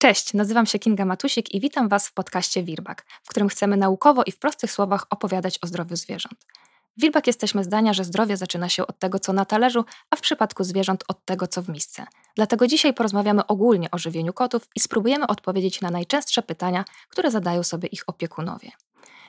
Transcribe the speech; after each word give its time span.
Cześć, 0.00 0.34
nazywam 0.34 0.66
się 0.66 0.78
Kinga 0.78 1.04
Matusik 1.04 1.54
i 1.54 1.60
witam 1.60 1.88
Was 1.88 2.08
w 2.08 2.12
podcaście 2.12 2.62
Wirbak, 2.62 3.06
w 3.22 3.28
którym 3.28 3.48
chcemy 3.48 3.76
naukowo 3.76 4.22
i 4.26 4.32
w 4.32 4.38
prostych 4.38 4.72
słowach 4.72 5.06
opowiadać 5.10 5.58
o 5.62 5.66
zdrowiu 5.66 5.96
zwierząt. 5.96 6.46
W 6.96 7.00
Wirbak 7.00 7.26
jesteśmy 7.26 7.64
zdania, 7.64 7.92
że 7.92 8.04
zdrowie 8.04 8.36
zaczyna 8.36 8.68
się 8.68 8.86
od 8.86 8.98
tego, 8.98 9.18
co 9.18 9.32
na 9.32 9.44
talerzu, 9.44 9.84
a 10.10 10.16
w 10.16 10.20
przypadku 10.20 10.64
zwierząt 10.64 11.04
od 11.08 11.24
tego, 11.24 11.46
co 11.46 11.62
w 11.62 11.68
misce. 11.68 12.06
Dlatego 12.36 12.66
dzisiaj 12.66 12.94
porozmawiamy 12.94 13.46
ogólnie 13.46 13.90
o 13.90 13.98
żywieniu 13.98 14.32
kotów 14.32 14.68
i 14.76 14.80
spróbujemy 14.80 15.26
odpowiedzieć 15.26 15.80
na 15.80 15.90
najczęstsze 15.90 16.42
pytania, 16.42 16.84
które 17.08 17.30
zadają 17.30 17.62
sobie 17.62 17.88
ich 17.88 18.02
opiekunowie. 18.06 18.70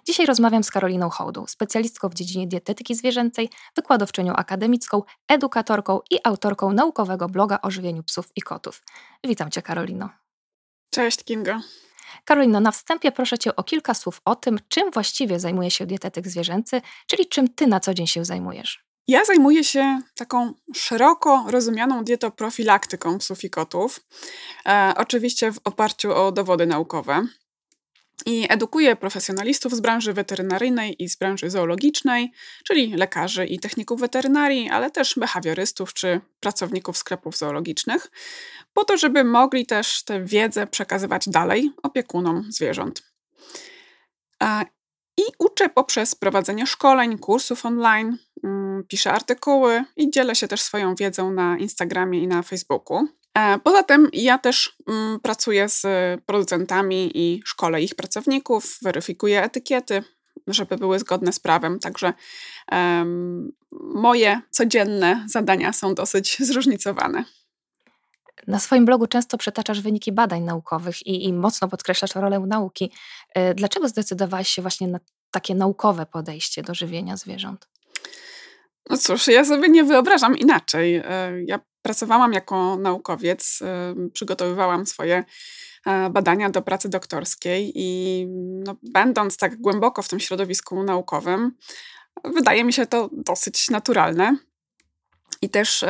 Dzisiaj 0.08 0.26
rozmawiam 0.26 0.64
z 0.64 0.72
Karoliną 0.72 1.10
Hołdą, 1.10 1.46
specjalistką 1.48 2.10
w 2.10 2.14
dziedzinie 2.14 2.48
dietetyki 2.48 2.96
zwierzęcej, 2.96 3.50
wykładowczynią 3.76 4.34
akademicką, 4.34 5.02
edukatorką 5.28 6.00
i 6.12 6.20
autorką 6.24 6.74
naukowego 6.74 7.30
bloga 7.30 7.60
o 7.62 7.72
żywieniu 7.72 8.04
psów 8.04 8.32
i 8.36 8.42
kotów. 8.42 8.84
Witam 9.24 9.52
Cię, 9.52 9.62
Karolino. 9.62 10.10
Cześć, 10.90 11.24
Kinga. 11.24 11.62
Karolino, 12.26 12.60
na 12.60 12.71
wstępie 12.71 13.11
proszę 13.11 13.38
Cię 13.38 13.56
o 13.56 13.64
kilka 13.64 13.93
słów 13.93 14.21
o 14.25 14.36
tym, 14.36 14.60
czym 14.68 14.92
właściwie 14.92 15.39
zajmuje 15.39 15.71
się 15.71 15.86
dietetyk 15.86 16.28
zwierzęcy, 16.28 16.82
czyli 17.07 17.28
czym 17.28 17.48
Ty 17.48 17.68
na 17.68 17.79
co 17.79 17.93
dzień 17.93 18.07
się 18.07 18.25
zajmujesz. 18.25 18.86
Ja 19.07 19.25
zajmuję 19.25 19.64
się 19.64 20.02
taką 20.15 20.54
szeroko 20.75 21.46
rozumianą 21.48 22.04
dietoprofilaktyką 22.04 23.18
psów 23.18 23.43
i 23.43 23.50
kotów, 23.50 24.00
e, 24.65 24.93
oczywiście 24.98 25.52
w 25.52 25.60
oparciu 25.64 26.14
o 26.14 26.32
dowody 26.32 26.65
naukowe 26.65 27.28
i 28.25 28.46
edukuje 28.50 28.96
profesjonalistów 28.96 29.75
z 29.75 29.79
branży 29.79 30.14
weterynaryjnej 30.14 31.04
i 31.04 31.09
z 31.09 31.15
branży 31.15 31.50
zoologicznej, 31.50 32.31
czyli 32.64 32.94
lekarzy 32.95 33.45
i 33.45 33.59
techników 33.59 34.00
weterynarii, 34.00 34.69
ale 34.69 34.92
też 34.92 35.16
behawiorystów 35.17 35.94
czy 35.94 36.22
pracowników 36.39 36.97
sklepów 36.97 37.38
zoologicznych, 37.38 38.11
po 38.73 38.86
to, 38.86 38.97
żeby 38.97 39.23
mogli 39.23 39.66
też 39.66 40.03
tę 40.03 40.25
wiedzę 40.25 40.67
przekazywać 40.67 41.30
dalej 41.30 41.72
opiekunom 41.83 42.45
zwierząt. 42.50 43.03
I 45.17 45.23
uczę 45.39 45.70
poprzez 45.70 46.16
prowadzenie 46.16 46.67
szkoleń, 46.67 47.17
kursów 47.17 47.66
online, 47.66 48.17
mm, 48.44 48.83
piszę 48.88 49.11
artykuły 49.11 49.83
i 49.95 50.11
dzielę 50.11 50.36
się 50.36 50.48
też 50.48 50.61
swoją 50.61 50.95
wiedzą 50.95 51.31
na 51.31 51.58
Instagramie 51.58 52.23
i 52.23 52.28
na 52.28 52.42
Facebooku. 52.42 53.08
E, 53.38 53.60
poza 53.60 53.84
tym 53.84 54.10
ja 54.14 54.38
też 54.38 54.76
mm, 54.88 55.20
pracuję 55.20 55.70
z 55.70 55.86
producentami 56.26 57.12
i 57.14 57.42
szkolę 57.46 57.82
ich 57.82 57.96
pracowników, 57.96 58.78
weryfikuję 58.82 59.44
etykiety, 59.44 60.04
żeby 60.48 60.78
były 60.78 61.00
zgodne 61.00 61.34
z 61.34 61.40
prawem. 61.40 61.80
Także 61.80 62.14
um, 62.72 63.52
moje 63.72 64.42
codzienne 64.50 65.26
zadania 65.28 65.74
są 65.74 65.96
dosyć 65.96 66.38
zróżnicowane. 66.48 67.24
Na 68.48 68.60
swoim 68.60 68.86
blogu 68.86 69.08
często 69.08 69.38
przytaczasz 69.38 69.82
wyniki 69.82 70.12
badań 70.12 70.42
naukowych 70.42 71.08
i, 71.08 71.26
i 71.26 71.34
mocno 71.34 71.68
podkreślasz 71.68 72.16
rolę 72.16 72.40
nauki. 72.40 72.92
E, 73.36 73.54
dlaczego 73.54 73.90
zdecydowałaś 73.90 74.50
się 74.50 74.62
właśnie 74.62 74.88
na 74.88 75.00
takie 75.32 75.56
naukowe 75.56 76.06
podejście 76.06 76.64
do 76.64 76.74
żywienia 76.74 77.18
zwierząt? 77.18 77.68
No 78.90 78.98
cóż, 78.98 79.28
ja 79.28 79.46
sobie 79.46 79.70
nie 79.70 79.84
wyobrażam 79.84 80.38
inaczej. 80.38 80.96
E, 80.96 81.04
ja 81.46 81.60
pracowałam 81.82 82.34
jako 82.34 82.78
naukowiec, 82.78 83.60
przygotowywałam 84.14 84.86
swoje 84.86 85.24
e, 85.86 86.10
badania 86.10 86.50
do 86.50 86.62
pracy 86.62 86.90
doktorskiej 86.90 87.72
i 87.76 88.26
no, 88.66 88.76
będąc 88.84 89.38
tak 89.38 89.62
głęboko 89.62 90.02
w 90.02 90.10
tym 90.10 90.20
środowisku 90.20 90.84
naukowym, 90.84 91.52
wydaje 92.24 92.64
mi 92.64 92.74
się 92.74 92.86
to 92.86 93.10
dosyć 93.14 93.70
naturalne. 93.70 94.38
I 95.42 95.50
też 95.50 95.86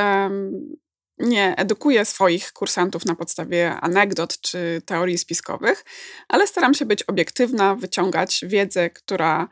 nie 1.20 1.56
edukuję 1.58 2.06
swoich 2.06 2.54
kursantów 2.54 3.06
na 3.06 3.16
podstawie 3.16 3.76
anegdot 3.82 4.42
czy 4.42 4.82
teorii 4.86 5.17
spiskowych, 5.17 5.86
ale 6.28 6.48
staram 6.48 6.73
się 6.73 6.86
być 6.86 7.04
obiektywna, 7.04 7.76
wyciągać 7.76 8.42
wiedzę, 8.48 8.90
która, 8.90 9.48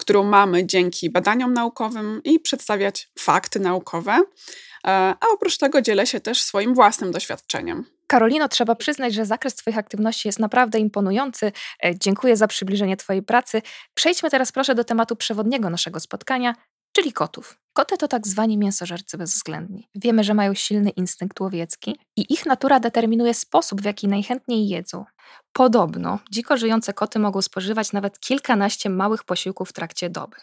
którą 0.00 0.24
mamy 0.24 0.66
dzięki 0.66 1.10
badaniom 1.10 1.52
naukowym 1.52 2.20
i 2.24 2.40
przedstawiać 2.40 3.10
fakty 3.18 3.60
naukowe. 3.60 4.12
E, 4.12 4.88
a 5.20 5.26
oprócz 5.34 5.58
tego 5.58 5.82
dzielę 5.82 6.06
się 6.06 6.20
też 6.20 6.42
swoim 6.42 6.74
własnym 6.74 7.12
doświadczeniem. 7.12 7.84
Karolino, 8.06 8.48
trzeba 8.48 8.74
przyznać, 8.74 9.14
że 9.14 9.26
zakres 9.26 9.54
Twoich 9.54 9.78
aktywności 9.78 10.28
jest 10.28 10.38
naprawdę 10.38 10.78
imponujący. 10.78 11.52
E, 11.84 11.98
dziękuję 11.98 12.36
za 12.36 12.46
przybliżenie 12.46 12.96
Twojej 12.96 13.22
pracy. 13.22 13.62
Przejdźmy 13.94 14.30
teraz 14.30 14.52
proszę 14.52 14.74
do 14.74 14.84
tematu 14.84 15.16
przewodniego 15.16 15.70
naszego 15.70 16.00
spotkania, 16.00 16.54
czyli 16.92 17.12
kotów. 17.12 17.58
Koty 17.72 17.96
to 17.96 18.08
tak 18.08 18.26
zwani 18.26 18.58
mięsożercy 18.58 19.18
bezwzględni. 19.18 19.88
Wiemy, 19.94 20.24
że 20.24 20.34
mają 20.34 20.54
silny 20.54 20.90
instynkt 20.90 21.40
łowiecki 21.40 21.96
i 22.16 22.32
ich 22.32 22.46
natura 22.46 22.80
determinuje 22.80 23.34
sposób, 23.34 23.80
w 23.80 23.84
jaki 23.84 24.08
najchętniej 24.08 24.68
jedzą. 24.68 25.04
Podobno 25.52 26.18
dziko 26.30 26.56
żyjące 26.56 26.92
koty 26.92 27.18
mogą 27.18 27.42
spożywać 27.42 27.92
nawet 27.92 28.20
kilkanaście 28.20 28.90
małych 28.90 29.24
posiłków 29.24 29.68
w 29.68 29.72
trakcie 29.72 30.10
doby. 30.10 30.36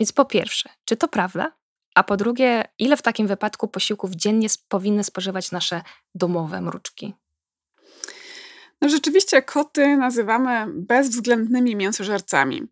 Więc 0.00 0.12
po 0.12 0.24
pierwsze, 0.24 0.68
czy 0.84 0.96
to 0.96 1.08
prawda? 1.08 1.52
A 1.94 2.02
po 2.02 2.16
drugie, 2.16 2.64
ile 2.78 2.96
w 2.96 3.02
takim 3.02 3.26
wypadku 3.26 3.68
posiłków 3.68 4.10
dziennie 4.10 4.48
powinny 4.68 5.04
spożywać 5.04 5.50
nasze 5.50 5.82
domowe 6.14 6.60
mruczki? 6.60 7.14
No 8.82 8.88
rzeczywiście 8.88 9.42
koty 9.42 9.96
nazywamy 9.96 10.66
bezwzględnymi 10.72 11.76
mięsożercami. 11.76 12.62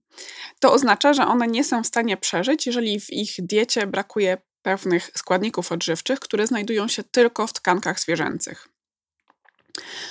To 0.60 0.72
oznacza, 0.72 1.14
że 1.14 1.26
one 1.26 1.48
nie 1.48 1.64
są 1.64 1.82
w 1.82 1.86
stanie 1.86 2.16
przeżyć, 2.16 2.66
jeżeli 2.66 3.00
w 3.00 3.10
ich 3.10 3.34
diecie 3.38 3.86
brakuje 3.86 4.38
pewnych 4.62 5.10
składników 5.16 5.72
odżywczych, 5.72 6.20
które 6.20 6.46
znajdują 6.46 6.88
się 6.88 7.04
tylko 7.04 7.46
w 7.46 7.52
tkankach 7.52 8.00
zwierzęcych. 8.00 8.68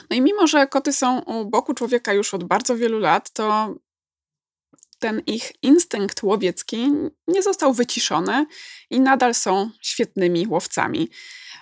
No 0.09 0.15
i 0.15 0.21
mimo, 0.21 0.47
że 0.47 0.67
koty 0.67 0.93
są 0.93 1.19
u 1.21 1.45
boku 1.45 1.73
człowieka 1.73 2.13
już 2.13 2.33
od 2.33 2.43
bardzo 2.43 2.77
wielu 2.77 2.99
lat, 2.99 3.33
to 3.33 3.75
ten 4.99 5.21
ich 5.27 5.51
instynkt 5.61 6.23
łowiecki 6.23 6.91
nie 7.27 7.43
został 7.43 7.73
wyciszony 7.73 8.45
i 8.89 9.01
nadal 9.01 9.33
są 9.33 9.69
świetnymi 9.81 10.47
łowcami. 10.47 11.09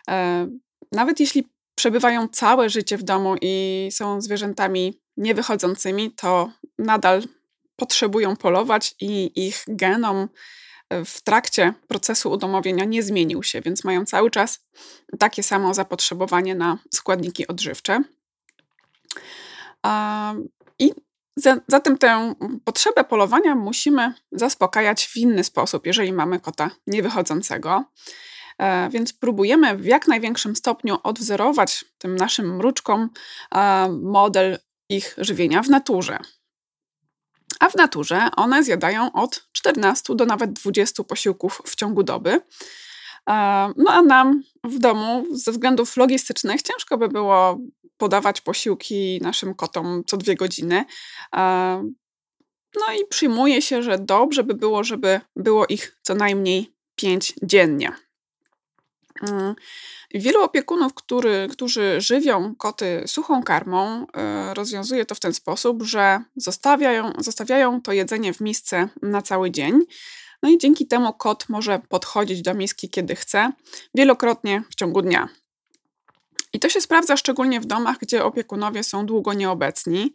E, 0.10 0.48
nawet 0.92 1.20
jeśli 1.20 1.50
przebywają 1.82 2.28
całe 2.28 2.70
życie 2.70 2.98
w 2.98 3.04
domu 3.04 3.36
i 3.42 3.90
są 3.92 4.22
zwierzętami 4.22 5.02
niewychodzącymi, 5.18 6.12
to 6.12 6.52
nadal 6.78 7.24
potrzebują 7.76 8.36
polować 8.36 8.96
i 9.00 9.32
ich 9.48 9.64
genom 9.68 10.30
e, 10.90 11.06
w 11.06 11.22
trakcie 11.22 11.74
procesu 11.88 12.32
udomowienia 12.32 12.86
nie 12.86 13.04
zmienił 13.04 13.44
się, 13.44 13.62
więc 13.62 13.84
mają 13.84 14.06
cały 14.06 14.32
czas 14.32 14.66
takie 15.20 15.44
samo 15.44 15.74
zapotrzebowanie 15.74 16.56
na 16.56 16.78
składniki 16.94 17.48
odżywcze. 17.48 18.04
I 20.80 20.92
zatem 21.68 21.98
tę 21.98 22.36
potrzebę 22.66 23.04
polowania 23.04 23.56
musimy 23.56 24.14
zaspokajać 24.32 25.08
w 25.08 25.18
inny 25.18 25.44
sposób, 25.44 25.86
jeżeli 25.86 26.14
mamy 26.14 26.40
kota 26.40 26.72
niewychodzącego. 26.88 27.86
E, 28.62 28.90
więc 28.90 29.14
próbujemy 29.14 29.78
w 29.78 29.86
jak 29.86 30.08
największym 30.08 30.56
stopniu 30.56 30.98
odwzorować 31.04 31.86
tym 31.98 32.16
naszym 32.16 32.56
mruczkom 32.56 33.10
e, 33.56 33.90
model 34.02 34.60
ich 34.90 35.16
żywienia 35.18 35.64
w 35.64 35.70
naturze. 35.70 36.20
A 37.60 37.70
w 37.70 37.76
naturze 37.76 38.30
one 38.36 38.64
zjadają 38.64 39.12
od 39.12 39.48
14 39.52 40.16
do 40.16 40.26
nawet 40.26 40.54
20 40.54 41.04
posiłków 41.04 41.62
w 41.66 41.76
ciągu 41.76 42.04
doby. 42.04 42.32
E, 42.32 42.42
no 43.78 43.92
a 43.92 44.02
nam 44.02 44.44
w 44.64 44.80
domu 44.80 45.26
ze 45.32 45.52
względów 45.52 45.98
logistycznych 45.98 46.62
ciężko 46.62 46.98
by 46.98 47.08
było 47.10 47.60
podawać 47.98 48.42
posiłki 48.42 49.20
naszym 49.22 49.56
kotom 49.56 50.04
co 50.08 50.18
dwie 50.18 50.36
godziny. 50.36 50.86
No 52.76 52.94
i 53.02 53.08
przyjmuje 53.10 53.62
się, 53.62 53.84
że 53.84 54.00
dobrze 54.00 54.44
by 54.44 54.54
było, 54.54 54.84
żeby 54.84 55.22
było 55.36 55.66
ich 55.66 55.98
co 56.02 56.16
najmniej 56.16 56.74
pięć 56.96 57.34
dziennie. 57.44 57.96
Mm, 59.22 59.56
wielu 60.14 60.44
opiekunów, 60.44 60.94
który, 60.94 61.48
którzy 61.52 62.02
żywią 62.02 62.56
koty 62.56 63.04
suchą 63.06 63.44
karmą, 63.44 64.08
e, 64.14 64.54
rozwiązuje 64.54 65.06
to 65.06 65.16
w 65.16 65.20
ten 65.20 65.34
sposób, 65.34 65.84
że 65.84 66.24
zostawiają, 66.36 67.14
zostawiają 67.18 67.82
to 67.82 67.92
jedzenie 67.92 68.34
w 68.34 68.42
misce 68.42 68.90
na 69.02 69.22
cały 69.22 69.52
dzień. 69.52 69.80
No 70.44 70.50
i 70.50 70.58
dzięki 70.58 70.88
temu 70.88 71.14
kot 71.14 71.50
może 71.50 71.80
podchodzić 71.90 72.42
do 72.42 72.54
miski, 72.54 72.90
kiedy 72.90 73.16
chce, 73.16 73.52
wielokrotnie 73.96 74.64
w 74.70 74.76
ciągu 74.76 75.02
dnia. 75.02 75.30
I 76.54 76.60
to 76.60 76.70
się 76.70 76.82
sprawdza 76.82 77.18
szczególnie 77.18 77.60
w 77.60 77.66
domach, 77.66 77.98
gdzie 77.98 78.24
opiekunowie 78.24 78.84
są 78.84 79.06
długo 79.06 79.34
nieobecni 79.34 80.14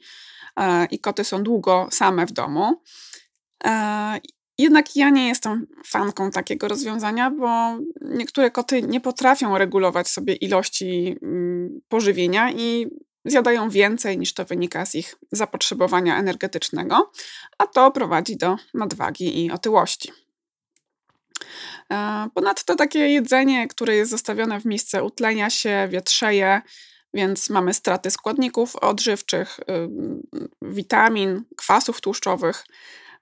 e, 0.57 0.87
i 0.87 0.99
koty 0.99 1.25
są 1.25 1.43
długo 1.43 1.89
same 1.91 2.27
w 2.27 2.33
domu. 2.33 2.83
Jednak 4.59 4.97
ja 4.97 5.11
nie 5.11 5.29
jestem 5.29 5.67
fanką 5.87 6.31
takiego 6.31 6.69
rozwiązania, 6.69 7.31
bo 7.31 7.79
niektóre 8.01 8.51
koty 8.51 8.83
nie 8.83 9.01
potrafią 9.01 9.59
regulować 9.59 10.09
sobie 10.09 10.35
ilości 10.35 11.17
mm, 11.23 11.81
pożywienia 11.89 12.53
i 12.53 12.87
zjadają 13.25 13.71
więcej 13.71 14.19
niż 14.19 14.35
to 14.35 14.45
wynika 14.45 14.87
z 14.87 14.95
ich 14.95 15.15
zapotrzebowania 15.33 16.19
energetycznego, 16.19 17.13
a 17.59 17.67
to 17.67 17.91
prowadzi 17.91 18.37
do 18.37 18.57
nadwagi 18.75 19.45
i 19.45 19.51
otyłości. 19.51 20.13
E, 21.93 22.29
ponadto 22.35 22.75
takie 22.75 22.99
jedzenie, 22.99 23.69
które 23.69 23.97
jest 23.97 24.11
zostawione 24.11 24.61
w 24.61 24.65
miejsce, 24.65 25.05
utlenia 25.05 25.51
się, 25.51 25.89
wietrzeje, 25.91 26.63
więc 27.15 27.51
mamy 27.51 27.75
straty 27.75 28.11
składników 28.11 28.77
odżywczych, 28.77 29.61
witamin, 30.63 31.45
kwasów 31.57 32.01
tłuszczowych. 32.01 32.65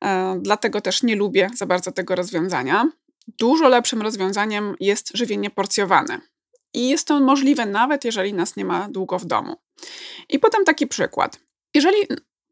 E, 0.05 0.39
dlatego 0.41 0.81
też 0.81 1.03
nie 1.03 1.17
lubię 1.17 1.51
za 1.55 1.67
bardzo 1.67 1.93
tego 1.93 2.15
rozwiązania. 2.15 2.91
Dużo 3.39 3.69
lepszym 3.69 4.03
rozwiązaniem 4.03 4.77
jest 4.81 5.17
żywienie 5.17 5.51
porcjowane. 5.51 6.21
I 6.75 6.89
jest 6.89 7.07
to 7.07 7.21
możliwe 7.21 7.67
nawet 7.67 8.05
jeżeli 8.05 8.35
nas 8.35 8.57
nie 8.57 8.65
ma 8.65 8.89
długo 8.89 9.19
w 9.19 9.25
domu. 9.25 9.57
I 10.29 10.39
potem 10.39 10.65
taki 10.65 10.87
przykład. 10.87 11.41
Jeżeli 11.75 11.97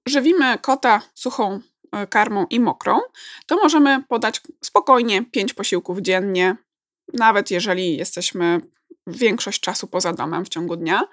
żywimy 0.08 0.58
kota 0.58 1.02
suchą 1.14 1.60
e, 1.92 2.06
karmą 2.06 2.46
i 2.50 2.60
mokrą, 2.60 3.00
to 3.46 3.56
możemy 3.56 4.02
podać 4.08 4.40
spokojnie 4.64 5.24
5 5.24 5.54
posiłków 5.54 5.98
dziennie, 5.98 6.56
nawet 7.14 7.50
jeżeli 7.50 7.96
jesteśmy 7.96 8.60
większość 9.06 9.60
czasu 9.60 9.86
poza 9.86 10.12
domem 10.12 10.44
w 10.44 10.48
ciągu 10.48 10.76
dnia. 10.76 11.08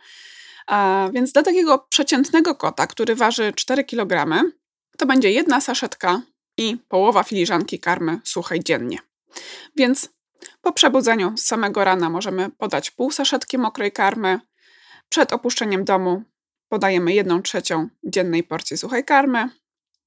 A 0.68 1.10
więc 1.14 1.32
dla 1.32 1.44
takiego 1.44 1.88
przeciętnego 1.90 2.56
kota, 2.56 2.88
który 2.88 3.16
waży 3.16 3.54
4 3.54 3.84
kg, 3.84 4.44
to 5.00 5.06
będzie 5.06 5.32
jedna 5.32 5.62
saszetka 5.62 6.22
i 6.58 6.78
połowa 6.88 7.24
filiżanki 7.24 7.80
karmy 7.80 8.20
suchej 8.24 8.64
dziennie. 8.64 8.98
Więc 9.76 10.10
po 10.62 10.74
przebudzeniu 10.74 11.38
z 11.38 11.46
samego 11.46 11.84
rana 11.84 12.10
możemy 12.10 12.50
podać 12.50 12.92
pół 12.92 13.12
saszetki 13.12 13.58
mokrej 13.58 13.92
karmy. 13.92 14.40
Przed 15.10 15.34
opuszczeniem 15.34 15.86
domu 15.86 16.24
podajemy 16.70 17.14
jedną 17.14 17.42
trzecią 17.42 17.88
dziennej 18.04 18.44
porcji 18.44 18.78
suchej 18.78 19.06
karmy. 19.06 19.50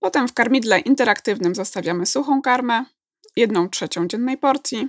Potem 0.01 0.29
w 0.29 0.35
karmidle 0.35 0.79
interaktywnym 0.79 1.55
zostawiamy 1.55 2.07
suchą 2.07 2.43
karmę, 2.43 2.85
jedną 3.37 3.69
trzecią 3.69 4.07
dziennej 4.07 4.39
porcji. 4.39 4.89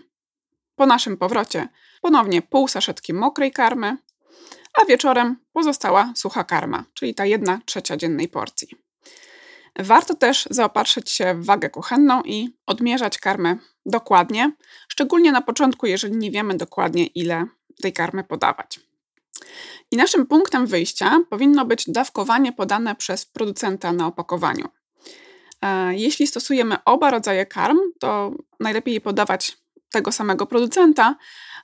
Po 0.76 0.86
naszym 0.86 1.18
powrocie 1.18 1.68
ponownie 2.02 2.42
pół 2.42 2.68
saszetki 2.68 3.14
mokrej 3.14 3.52
karmy, 3.52 3.98
a 4.82 4.86
wieczorem 4.86 5.36
pozostała 5.54 6.14
sucha 6.16 6.44
karma, 6.44 6.86
czyli 6.94 7.16
ta 7.16 7.26
jedna 7.26 7.60
trzecia 7.66 7.98
dziennej 7.98 8.28
porcji. 8.28 8.83
Warto 9.80 10.16
też 10.16 10.48
zaopatrzyć 10.52 11.12
się 11.12 11.34
w 11.34 11.46
wagę 11.46 11.70
kuchenną 11.70 12.22
i 12.26 12.58
odmierzać 12.66 13.18
karmę 13.18 13.58
dokładnie, 13.86 14.52
szczególnie 14.88 15.32
na 15.32 15.42
początku, 15.42 15.86
jeżeli 15.86 16.18
nie 16.18 16.32
wiemy 16.32 16.58
dokładnie, 16.58 17.06
ile 17.06 17.46
tej 17.82 17.94
karmy 17.94 18.24
podawać. 18.24 18.80
I 19.92 19.98
naszym 19.98 20.26
punktem 20.28 20.68
wyjścia 20.68 21.20
powinno 21.30 21.66
być 21.66 21.84
dawkowanie 21.88 22.54
podane 22.54 22.96
przez 22.96 23.26
producenta 23.26 23.94
na 23.94 24.08
opakowaniu. 24.08 24.68
E, 25.62 25.96
jeśli 25.96 26.28
stosujemy 26.28 26.84
oba 26.86 27.12
rodzaje 27.12 27.46
karm, 27.46 27.78
to 28.00 28.32
najlepiej 28.60 29.02
podawać 29.02 29.58
tego 29.92 30.12
samego 30.12 30.46
producenta 30.46 31.16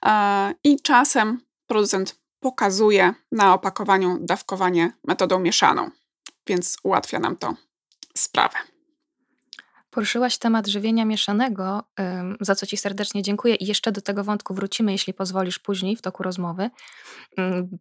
e, 0.05 0.53
i 0.63 0.81
czasem 0.81 1.41
producent 1.67 2.19
pokazuje 2.39 3.13
na 3.31 3.53
opakowaniu 3.53 4.17
dawkowanie 4.21 4.91
metodą 5.03 5.39
mieszaną, 5.39 5.89
więc 6.47 6.77
ułatwia 6.83 7.19
nam 7.19 7.37
to 7.37 7.55
sprawę. 8.19 8.57
Poruszyłaś 9.91 10.37
temat 10.37 10.67
żywienia 10.67 11.05
mieszanego, 11.05 11.83
za 12.41 12.55
co 12.55 12.65
Ci 12.65 12.77
serdecznie 12.77 13.23
dziękuję 13.23 13.55
i 13.55 13.65
jeszcze 13.65 13.91
do 13.91 14.01
tego 14.01 14.23
wątku 14.23 14.53
wrócimy, 14.53 14.91
jeśli 14.91 15.13
pozwolisz 15.13 15.59
później 15.59 15.95
w 15.95 16.01
toku 16.01 16.23
rozmowy, 16.23 16.69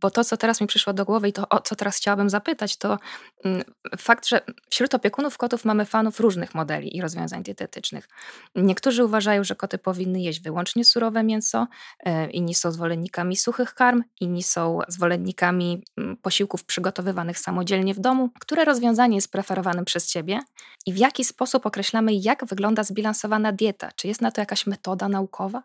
bo 0.01 0.11
to, 0.11 0.25
co 0.25 0.37
teraz 0.37 0.61
mi 0.61 0.67
przyszło 0.67 0.93
do 0.93 1.05
głowy 1.05 1.29
i 1.29 1.33
to, 1.33 1.49
o 1.49 1.61
co 1.61 1.77
teraz 1.77 1.97
chciałabym 1.97 2.31
zapytać, 2.31 2.77
to 2.77 2.99
fakt, 3.99 4.27
że 4.29 4.41
wśród 4.71 4.95
opiekunów 4.95 5.39
kotów 5.39 5.65
mamy 5.65 5.85
fanów 5.85 6.21
różnych 6.21 6.55
modeli 6.55 6.97
i 6.97 7.01
rozwiązań 7.01 7.43
dietetycznych. 7.43 8.09
Niektórzy 8.55 9.05
uważają, 9.05 9.45
że 9.45 9.55
koty 9.55 9.79
powinny 9.79 10.21
jeść 10.21 10.41
wyłącznie 10.41 10.85
surowe 10.85 11.23
mięso, 11.23 11.67
e, 12.05 12.31
inni 12.31 12.55
są 12.55 12.73
zwolennikami 12.73 13.37
suchych 13.37 13.75
karm, 13.75 14.03
inni 14.21 14.43
są 14.43 14.79
zwolennikami 14.89 15.85
posiłków 16.23 16.65
przygotowywanych 16.65 17.39
samodzielnie 17.39 17.95
w 17.95 18.01
domu. 18.01 18.31
Które 18.41 18.65
rozwiązanie 18.65 19.17
jest 19.17 19.33
preferowane 19.33 19.85
przez 19.85 20.07
Ciebie 20.07 20.41
i 20.87 20.93
w 20.93 20.97
jaki 20.97 21.25
sposób 21.25 21.67
określamy 21.67 21.98
jak 22.13 22.45
wygląda 22.45 22.85
zbilansowana 22.85 23.53
dieta. 23.53 23.91
Czy 23.97 24.09
jest 24.09 24.21
na 24.21 24.31
to 24.31 24.41
jakaś 24.41 24.67
metoda 24.67 25.09
naukowa? 25.09 25.63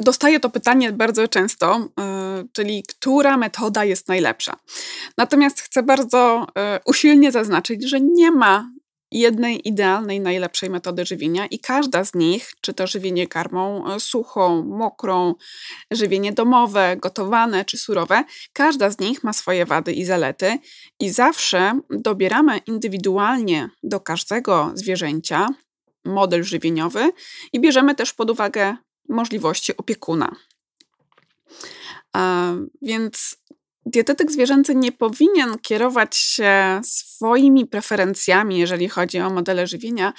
Dostaję 0.00 0.40
to 0.40 0.50
pytanie 0.50 0.92
bardzo 0.92 1.28
często, 1.28 1.78
yy, 1.78 2.48
czyli 2.52 2.82
która 2.82 3.36
metoda 3.36 3.84
jest 3.84 4.08
najlepsza. 4.08 4.56
Natomiast 5.18 5.60
chcę 5.60 5.82
bardzo 5.82 6.46
yy, 6.56 6.62
usilnie 6.86 7.32
zaznaczyć, 7.32 7.88
że 7.88 8.00
nie 8.00 8.30
ma 8.30 8.70
jednej 9.12 9.68
idealnej, 9.68 10.20
najlepszej 10.20 10.70
metody 10.70 11.06
żywienia 11.06 11.46
i 11.46 11.58
każda 11.58 12.04
z 12.04 12.14
nich, 12.14 12.52
czy 12.60 12.74
to 12.74 12.86
żywienie 12.86 13.26
karmą 13.26 13.92
e, 13.94 14.00
suchą, 14.00 14.62
mokrą, 14.62 15.34
żywienie 15.90 16.32
domowe, 16.32 16.96
gotowane 16.96 17.64
czy 17.64 17.78
surowe, 17.78 18.24
każda 18.52 18.90
z 18.90 18.98
nich 18.98 19.24
ma 19.24 19.32
swoje 19.32 19.66
wady 19.66 19.92
i 19.92 20.04
zalety 20.04 20.58
i 21.00 21.10
zawsze 21.10 21.80
dobieramy 21.90 22.58
indywidualnie 22.58 23.68
do 23.82 24.00
każdego 24.00 24.70
zwierzęcia 24.74 25.48
model 26.04 26.44
żywieniowy 26.44 27.10
i 27.52 27.60
bierzemy 27.60 27.94
też 27.94 28.12
pod 28.12 28.30
uwagę 28.30 28.76
możliwości 29.08 29.76
opiekuna. 29.76 30.36
Więc 32.82 33.36
dietetyk 33.86 34.32
zwierzęcy 34.32 34.74
nie 34.74 34.92
powinien 34.92 35.58
kierować 35.58 36.16
się 36.16 36.80
swoimi 36.84 37.66
preferencjami, 37.66 38.58
jeżeli 38.58 38.88
chodzi 38.88 39.20
o 39.20 39.30
modele 39.30 39.66
żywienia, 39.66 40.12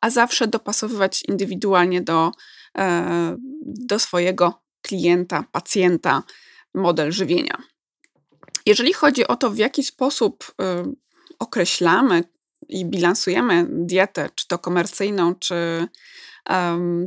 a 0.00 0.10
zawsze 0.10 0.46
dopasowywać 0.46 1.22
indywidualnie 1.28 2.02
do, 2.02 2.32
e, 2.78 3.36
do 3.62 3.98
swojego 3.98 4.62
klienta, 4.82 5.44
pacjenta 5.52 6.22
model 6.74 7.12
żywienia. 7.12 7.62
Jeżeli 8.66 8.92
chodzi 8.92 9.26
o 9.26 9.36
to, 9.36 9.50
w 9.50 9.58
jaki 9.58 9.84
sposób 9.84 10.54
e, 10.62 10.92
określamy 11.38 12.24
i 12.68 12.86
bilansujemy 12.86 13.66
dietę, 13.70 14.28
czy 14.34 14.48
to 14.48 14.58
komercyjną, 14.58 15.34
czy, 15.34 15.88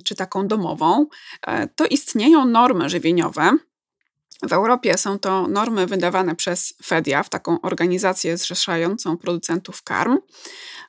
czy 0.04 0.16
taką 0.16 0.48
domową, 0.48 1.06
e, 1.48 1.68
to 1.68 1.86
istnieją 1.86 2.46
normy 2.46 2.90
żywieniowe, 2.90 3.58
w 4.44 4.54
Europie 4.54 4.98
są 4.98 5.20
to 5.20 5.48
normy 5.48 5.88
wydawane 5.88 6.36
przez 6.36 6.74
FEDIAF, 6.84 7.30
taką 7.30 7.62
organizację 7.62 8.38
zrzeszającą 8.38 9.18
producentów 9.18 9.84
karm. 9.84 10.18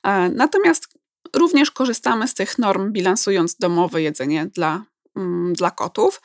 E, 0.03 0.29
natomiast 0.29 0.89
również 1.37 1.71
korzystamy 1.71 2.29
z 2.29 2.35
tych 2.35 2.59
norm, 2.59 2.93
bilansując 2.93 3.57
domowe 3.57 4.03
jedzenie 4.03 4.47
dla, 4.47 4.85
mm, 5.17 5.53
dla 5.53 5.71
kotów. 5.71 6.21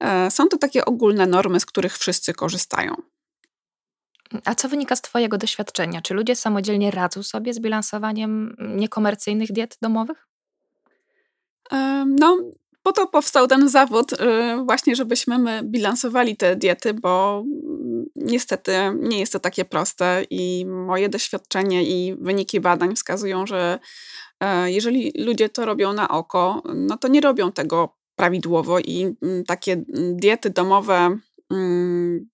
E, 0.00 0.30
są 0.30 0.48
to 0.48 0.58
takie 0.58 0.84
ogólne 0.84 1.26
normy, 1.26 1.60
z 1.60 1.66
których 1.66 1.98
wszyscy 1.98 2.34
korzystają. 2.34 2.94
A 4.44 4.54
co 4.54 4.68
wynika 4.68 4.96
z 4.96 5.02
Twojego 5.02 5.38
doświadczenia? 5.38 6.02
Czy 6.02 6.14
ludzie 6.14 6.36
samodzielnie 6.36 6.90
radzą 6.90 7.22
sobie 7.22 7.54
z 7.54 7.60
bilansowaniem 7.60 8.56
niekomercyjnych 8.58 9.52
diet 9.52 9.78
domowych? 9.82 10.28
E, 11.72 12.04
no, 12.20 12.38
po 12.86 12.92
to 12.92 13.06
powstał 13.06 13.46
ten 13.46 13.68
zawód, 13.68 14.12
y, 14.12 14.16
właśnie 14.64 14.96
żebyśmy 14.96 15.38
my 15.38 15.60
bilansowali 15.64 16.36
te 16.36 16.56
diety, 16.56 16.94
bo 16.94 17.44
niestety 18.16 18.72
nie 19.00 19.20
jest 19.20 19.32
to 19.32 19.40
takie 19.40 19.64
proste 19.64 20.24
i 20.30 20.66
moje 20.66 21.08
doświadczenie 21.08 21.84
i 21.84 22.16
wyniki 22.20 22.60
badań 22.60 22.96
wskazują, 22.96 23.46
że 23.46 23.78
e, 24.40 24.70
jeżeli 24.72 25.12
ludzie 25.18 25.48
to 25.48 25.64
robią 25.64 25.92
na 25.92 26.08
oko, 26.08 26.62
no 26.74 26.96
to 26.96 27.08
nie 27.08 27.20
robią 27.20 27.52
tego 27.52 27.96
prawidłowo 28.16 28.78
i 28.78 29.16
mm, 29.22 29.44
takie 29.44 29.84
diety 30.12 30.50
domowe, 30.50 31.18
mm, 31.50 32.28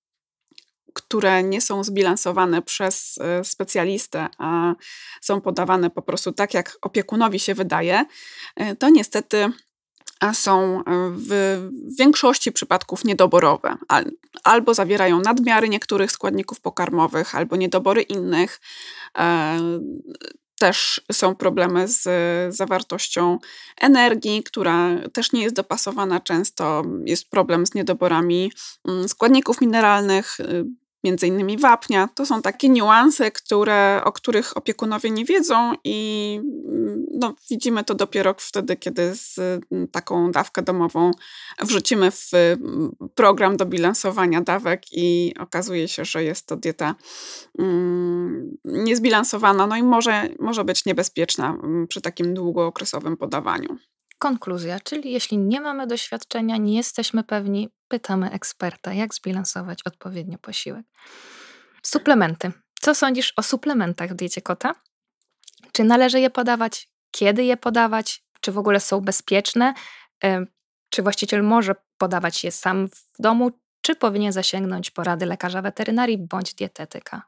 które 0.92 1.42
nie 1.42 1.60
są 1.60 1.84
zbilansowane 1.84 2.62
przez 2.62 3.18
e, 3.18 3.44
specjalistę, 3.44 4.28
a 4.38 4.74
są 5.20 5.40
podawane 5.40 5.90
po 5.90 6.02
prostu 6.02 6.32
tak, 6.32 6.54
jak 6.54 6.78
opiekunowi 6.82 7.38
się 7.38 7.54
wydaje, 7.54 8.04
e, 8.56 8.76
to 8.76 8.88
niestety 8.88 9.52
są 10.32 10.78
e, 10.78 10.82
w 11.14 11.60
większości 11.98 12.52
przypadków 12.52 13.04
niedoborowe. 13.04 13.76
Albo 14.44 14.74
zawierają 14.74 15.20
nadmiary 15.20 15.68
niektórych 15.68 16.12
składników 16.12 16.60
pokarmowych, 16.60 17.34
albo 17.34 17.56
niedobory 17.56 18.02
innych. 18.02 18.60
E, 19.18 19.58
też 20.62 21.00
są 21.12 21.34
problemy 21.34 21.88
z 21.88 22.04
zawartością 22.54 23.38
energii, 23.80 24.42
która 24.42 24.88
też 25.12 25.32
nie 25.32 25.42
jest 25.42 25.54
dopasowana 25.54 26.20
często. 26.20 26.82
Jest 27.04 27.30
problem 27.30 27.66
z 27.66 27.74
niedoborami 27.74 28.52
mm, 28.88 29.08
składników 29.08 29.60
mineralnych, 29.60 30.40
y, 30.40 30.64
między 31.04 31.26
innymi 31.26 31.58
wapnia. 31.58 32.08
To 32.14 32.26
są 32.26 32.42
takie 32.42 32.68
niuanse, 32.68 33.30
które, 33.30 34.00
o 34.04 34.12
których 34.12 34.56
opiekunowie 34.56 35.10
nie 35.10 35.24
wiedzą 35.24 35.72
i 35.84 36.40
mm, 36.44 37.06
no, 37.12 37.34
widzimy 37.50 37.84
to 37.84 37.94
dopiero 37.94 38.34
wtedy, 38.38 38.76
kiedy 38.76 39.14
z 39.14 39.38
mm, 39.38 39.88
taką 39.88 40.32
dawkę 40.32 40.62
domową 40.62 41.10
wrzucimy 41.60 42.10
w 42.10 42.30
mm, 42.34 42.96
program 43.14 43.56
do 43.56 43.66
bilansowania 43.66 44.40
dawek 44.40 44.82
i 44.92 45.34
okazuje 45.38 45.88
się, 45.88 46.04
że 46.04 46.24
jest 46.24 46.46
to 46.46 46.56
dieta 46.56 46.94
niezbilansowana, 48.64 49.66
no 49.66 49.76
i 49.76 49.82
może, 49.82 50.28
może 50.38 50.64
być 50.64 50.84
niebezpieczna 50.84 51.58
przy 51.88 52.00
takim 52.00 52.34
długookresowym 52.34 53.16
podawaniu. 53.16 53.76
Konkluzja, 54.22 54.80
czyli 54.80 55.12
jeśli 55.12 55.38
nie 55.38 55.60
mamy 55.60 55.86
doświadczenia, 55.86 56.56
nie 56.56 56.76
jesteśmy 56.76 57.24
pewni, 57.24 57.68
pytamy 57.88 58.30
eksperta, 58.30 58.92
jak 58.92 59.14
zbilansować 59.14 59.78
odpowiednio 59.84 60.38
posiłek. 60.38 60.86
Suplementy. 61.82 62.52
Co 62.80 62.94
sądzisz 62.94 63.32
o 63.36 63.42
suplementach 63.42 64.10
w 64.10 64.14
diecie 64.14 64.42
kota? 64.42 64.74
Czy 65.72 65.84
należy 65.84 66.20
je 66.20 66.30
podawać? 66.30 66.88
Kiedy 67.10 67.44
je 67.44 67.56
podawać? 67.56 68.24
Czy 68.40 68.52
w 68.52 68.58
ogóle 68.58 68.80
są 68.80 69.00
bezpieczne? 69.00 69.74
Czy 70.90 71.02
właściciel 71.02 71.42
może 71.42 71.74
podawać 71.98 72.44
je 72.44 72.52
sam 72.52 72.88
w 72.88 73.22
domu, 73.22 73.50
czy 73.80 73.96
powinien 73.96 74.32
zasięgnąć 74.32 74.90
porady 74.90 75.26
lekarza 75.26 75.62
weterynarii 75.62 76.18
bądź 76.18 76.54
dietetyka? 76.54 77.22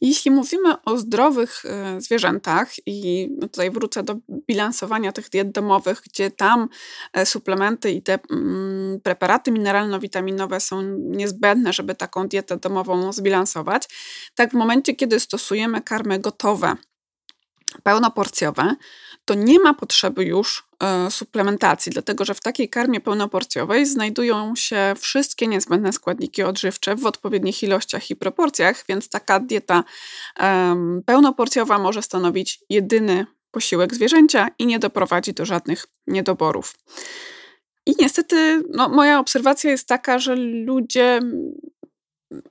Jeśli 0.00 0.30
mówimy 0.30 0.82
o 0.82 0.98
zdrowych 0.98 1.64
e, 1.64 2.00
zwierzętach, 2.00 2.72
i 2.86 3.28
tutaj 3.40 3.70
wrócę 3.70 4.02
do 4.02 4.16
bilansowania 4.48 5.12
tych 5.12 5.28
diet 5.28 5.50
domowych, 5.50 6.02
gdzie 6.04 6.30
tam 6.30 6.68
e, 7.12 7.26
suplementy 7.26 7.90
i 7.90 8.02
te 8.02 8.18
mm, 8.30 9.00
preparaty 9.00 9.52
mineralno-witaminowe 9.52 10.60
są 10.60 10.82
niezbędne, 10.98 11.72
żeby 11.72 11.94
taką 11.94 12.28
dietę 12.28 12.56
domową 12.56 13.12
zbilansować, 13.12 13.88
tak 14.34 14.50
w 14.50 14.54
momencie, 14.54 14.94
kiedy 14.94 15.20
stosujemy 15.20 15.82
karmy 15.82 16.18
gotowe, 16.18 16.76
pełnoporcjowe, 17.82 18.74
to 19.24 19.34
nie 19.34 19.60
ma 19.60 19.74
potrzeby 19.74 20.24
już 20.24 20.66
e, 20.82 21.10
suplementacji, 21.10 21.92
dlatego 21.92 22.24
że 22.24 22.34
w 22.34 22.40
takiej 22.40 22.68
karmie 22.68 23.00
pełnoporcjowej 23.00 23.86
znajdują 23.86 24.56
się 24.56 24.94
wszystkie 24.98 25.46
niezbędne 25.46 25.92
składniki 25.92 26.42
odżywcze 26.42 26.96
w 26.96 27.06
odpowiednich 27.06 27.62
ilościach 27.62 28.10
i 28.10 28.16
proporcjach, 28.16 28.84
więc 28.88 29.08
taka 29.08 29.40
dieta 29.40 29.84
pełnoporcjowa 31.06 31.78
może 31.78 32.02
stanowić 32.02 32.60
jedyny 32.70 33.26
posiłek 33.50 33.94
zwierzęcia 33.94 34.48
i 34.58 34.66
nie 34.66 34.78
doprowadzi 34.78 35.32
do 35.32 35.44
żadnych 35.44 35.86
niedoborów. 36.06 36.74
I 37.86 37.94
niestety 37.98 38.62
no, 38.70 38.88
moja 38.88 39.18
obserwacja 39.18 39.70
jest 39.70 39.88
taka, 39.88 40.18
że 40.18 40.36
ludzie 40.36 41.20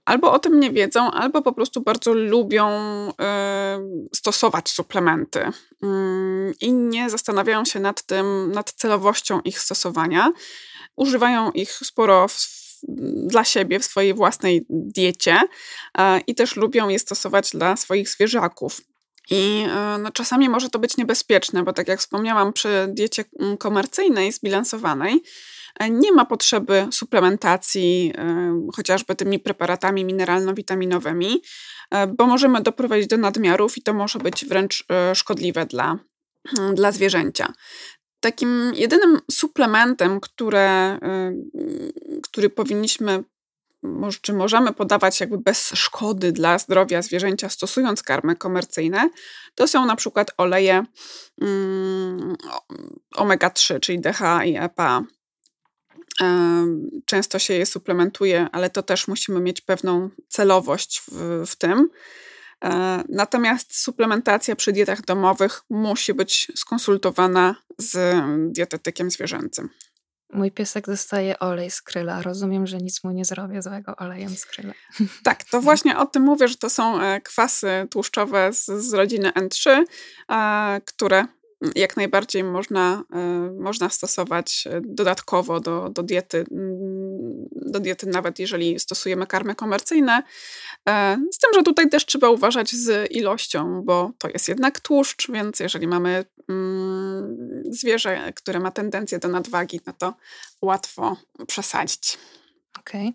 albo 0.05 0.31
o 0.31 0.39
tym 0.39 0.59
nie 0.59 0.71
wiedzą, 0.71 1.11
albo 1.11 1.41
po 1.41 1.53
prostu 1.53 1.81
bardzo 1.81 2.13
lubią 2.13 2.67
stosować 4.13 4.69
suplementy 4.69 5.39
y, 5.39 5.47
i 6.61 6.73
nie 6.73 7.09
zastanawiają 7.09 7.65
się 7.65 7.79
nad 7.79 8.03
tym, 8.03 8.51
nad 8.51 8.71
celowością 8.71 9.41
ich 9.41 9.59
stosowania. 9.59 10.31
Używają 10.95 11.51
ich 11.51 11.71
sporo 11.71 12.27
w, 12.27 12.37
dla 13.27 13.43
siebie 13.43 13.79
w 13.79 13.85
swojej 13.85 14.13
własnej 14.13 14.65
diecie 14.69 15.39
y, 15.97 16.01
i 16.27 16.35
też 16.35 16.55
lubią 16.55 16.89
je 16.89 16.99
stosować 16.99 17.51
dla 17.51 17.75
swoich 17.75 18.09
zwierzaków. 18.09 18.81
I 19.29 19.65
e, 19.69 19.97
no, 19.97 20.11
czasami 20.11 20.49
może 20.49 20.69
to 20.69 20.79
być 20.79 20.97
niebezpieczne, 20.97 21.63
bo 21.63 21.73
tak 21.73 21.87
jak 21.87 21.99
wspomniałam, 21.99 22.53
przy 22.53 22.87
diecie 22.89 23.23
mm, 23.39 23.57
komercyjnej, 23.57 24.31
zbilansowanej, 24.31 25.23
E, 25.66 25.66
nie 25.89 26.11
ma 26.11 26.25
potrzeby 26.25 26.87
suplementacji 26.91 28.13
e, 28.17 28.61
chociażby 28.75 29.15
tymi 29.15 29.39
preparatami 29.39 30.05
mineralno-witaminowymi, 30.05 31.41
e, 31.91 32.07
bo 32.07 32.27
możemy 32.27 32.61
doprowadzić 32.61 33.07
do 33.07 33.17
nadmiarów 33.17 33.77
i 33.77 33.81
to 33.81 33.93
może 33.93 34.19
być 34.19 34.45
wręcz 34.45 34.85
szkodliwe 35.13 35.65
dla, 35.65 35.99
dla 36.73 36.91
zwierzęcia. 36.91 37.53
Takim 38.19 38.71
jedynym 38.75 39.19
suplementem, 39.31 40.19
które, 40.19 40.99
który 42.23 42.49
powinniśmy 42.49 43.23
czy 44.21 44.33
możemy 44.33 44.73
podawać 44.73 45.19
jakby 45.19 45.37
bez 45.37 45.69
szkody 45.69 46.31
dla 46.31 46.57
zdrowia 46.57 47.01
zwierzęcia, 47.01 47.49
stosując 47.49 48.03
karmy 48.03 48.35
komercyjne, 48.35 49.09
to 49.55 49.67
są 49.67 49.85
na 49.85 49.95
przykład 49.95 50.31
oleje 50.37 50.83
mm, 51.41 52.35
omega-3, 53.15 53.79
czyli 53.79 53.99
DHA 53.99 54.45
i 54.45 54.57
EPA. 54.57 55.03
Często 57.05 57.39
się 57.39 57.53
je 57.53 57.65
suplementuje, 57.65 58.47
ale 58.51 58.69
to 58.69 58.83
też 58.83 59.07
musimy 59.07 59.39
mieć 59.39 59.61
pewną 59.61 60.09
celowość 60.27 61.01
w, 61.11 61.43
w 61.47 61.55
tym. 61.55 61.89
E, 62.63 63.03
natomiast 63.09 63.81
suplementacja 63.81 64.55
przy 64.55 64.71
dietach 64.71 65.01
domowych 65.01 65.61
musi 65.69 66.13
być 66.13 66.51
skonsultowana 66.55 67.55
z 67.77 68.21
dietetykiem 68.53 69.11
zwierzęcym. 69.11 69.69
Mój 70.33 70.51
piesek 70.51 70.85
dostaje 70.85 71.39
olej 71.39 71.71
z 71.71 71.81
kryla. 71.81 72.21
Rozumiem, 72.21 72.67
że 72.67 72.77
nic 72.77 73.03
mu 73.03 73.11
nie 73.11 73.25
zrobię 73.25 73.61
złego 73.61 73.95
olejem 73.95 74.35
z 74.35 74.45
kryla. 74.45 74.73
Tak, 75.23 75.43
to 75.43 75.61
właśnie 75.61 75.97
o 75.97 76.05
tym 76.05 76.23
mówię, 76.23 76.47
że 76.47 76.55
to 76.55 76.69
są 76.69 77.01
e, 77.01 77.21
kwasy 77.21 77.87
tłuszczowe 77.89 78.53
z, 78.53 78.65
z 78.65 78.93
rodziny 78.93 79.31
N3, 79.31 79.83
które 80.85 81.25
jak 81.75 81.97
najbardziej 81.97 82.43
można, 82.43 83.03
e, 83.13 83.51
można 83.59 83.89
stosować 83.89 84.67
e, 84.67 84.81
dodatkowo 84.83 85.59
do, 85.59 85.89
do, 85.89 86.03
diety, 86.03 86.45
mm, 86.51 87.47
do 87.51 87.79
diety, 87.79 88.07
nawet 88.07 88.39
jeżeli 88.39 88.79
stosujemy 88.79 89.27
karmy 89.27 89.55
komercyjne. 89.55 90.23
E, 90.89 91.17
z 91.31 91.37
tym, 91.37 91.51
że 91.53 91.63
tutaj 91.63 91.89
też 91.89 92.05
trzeba 92.05 92.29
uważać 92.29 92.71
z 92.71 93.11
ilością, 93.11 93.81
bo 93.85 94.11
to 94.17 94.29
jest 94.29 94.47
jednak 94.47 94.79
tłuszcz, 94.79 95.31
więc 95.31 95.59
jeżeli 95.59 95.87
mamy 95.87 96.25
mm, 96.49 97.63
zwierzę, 97.69 98.33
które 98.35 98.59
ma 98.59 98.71
tendencję 98.71 99.19
do 99.19 99.27
nadwagi, 99.27 99.81
no 99.87 99.93
to 99.93 100.13
łatwo 100.61 101.17
przesadzić. 101.47 102.17
Okej. 102.79 103.13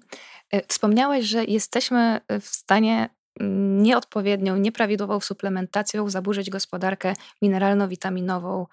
Okay. 0.49 0.63
Wspomniałeś, 0.69 1.27
że 1.27 1.45
jesteśmy 1.45 2.21
w 2.41 2.47
stanie 2.47 3.09
nieodpowiednią, 3.41 4.57
nieprawidłową 4.57 5.21
suplementacją 5.21 6.11
zaburzyć 6.11 6.51
gospodarkę 6.51 7.15
mineralno-witaminową 7.43 8.67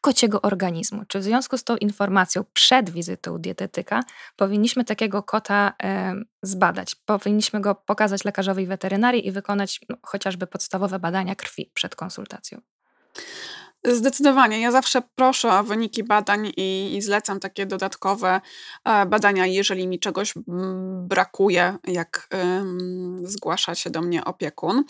kociego 0.00 0.42
organizmu. 0.42 1.04
Czy 1.08 1.18
w 1.18 1.22
związku 1.22 1.58
z 1.58 1.64
tą 1.64 1.76
informacją 1.76 2.44
przed 2.52 2.90
wizytą 2.90 3.38
dietetyka 3.38 4.02
powinniśmy 4.36 4.84
takiego 4.84 5.22
kota 5.22 5.72
e, 5.82 6.14
zbadać? 6.42 6.94
Powinniśmy 6.94 7.60
go 7.60 7.74
pokazać 7.74 8.24
lekarzowi 8.24 8.66
weterynarii 8.66 9.26
i 9.26 9.32
wykonać 9.32 9.80
no, 9.88 9.96
chociażby 10.02 10.46
podstawowe 10.46 10.98
badania 10.98 11.34
krwi 11.34 11.70
przed 11.74 11.96
konsultacją? 11.96 12.60
Zdecydowanie. 13.84 14.60
Ja 14.60 14.70
zawsze 14.70 15.02
proszę 15.14 15.58
o 15.58 15.64
wyniki 15.64 16.04
badań 16.04 16.52
i, 16.56 16.96
i, 16.96 17.02
zlecam 17.02 17.40
takie 17.40 17.66
dodatkowe 17.66 18.40
e, 18.84 19.06
badania, 19.06 19.46
jeżeli 19.46 19.88
mi 19.88 19.98
czegoś 19.98 20.34
brakuje, 21.02 21.78
jak 21.84 22.28
zgłasza 23.22 23.74
się 23.74 23.90
do 23.90 24.02
mnie 24.02 24.24
opiekun 24.24 24.84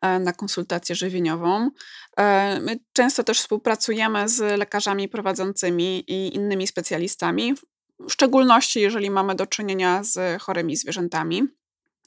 e, 0.00 0.18
na 0.18 0.32
konsultację 0.32 0.94
żywieniową. 0.94 1.70
E, 2.16 2.60
my 2.60 2.78
często 2.92 3.24
też 3.24 3.40
współpracujemy 3.40 4.28
z 4.28 4.58
lekarzami 4.58 5.08
prowadzącymi 5.08 6.04
i 6.10 6.34
innymi 6.36 6.66
specjalistami, 6.66 7.54
w 8.00 8.12
szczególności 8.12 8.80
jeżeli 8.80 9.10
mamy 9.10 9.34
do 9.34 9.46
czynienia 9.46 10.04
z 10.04 10.42
chorymi 10.42 10.76
zwierzętami. 10.76 11.59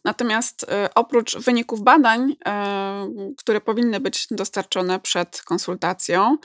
Natomiast 0.06 0.64
e, 0.64 0.90
oprócz 0.96 1.38
wyników 1.38 1.82
badań, 1.82 2.36
e, 2.46 3.08
które 3.38 3.62
powinny 3.62 4.00
być 4.00 4.28
dostarczone 4.32 5.00
przed 5.00 5.42
konsultacją, 5.42 6.38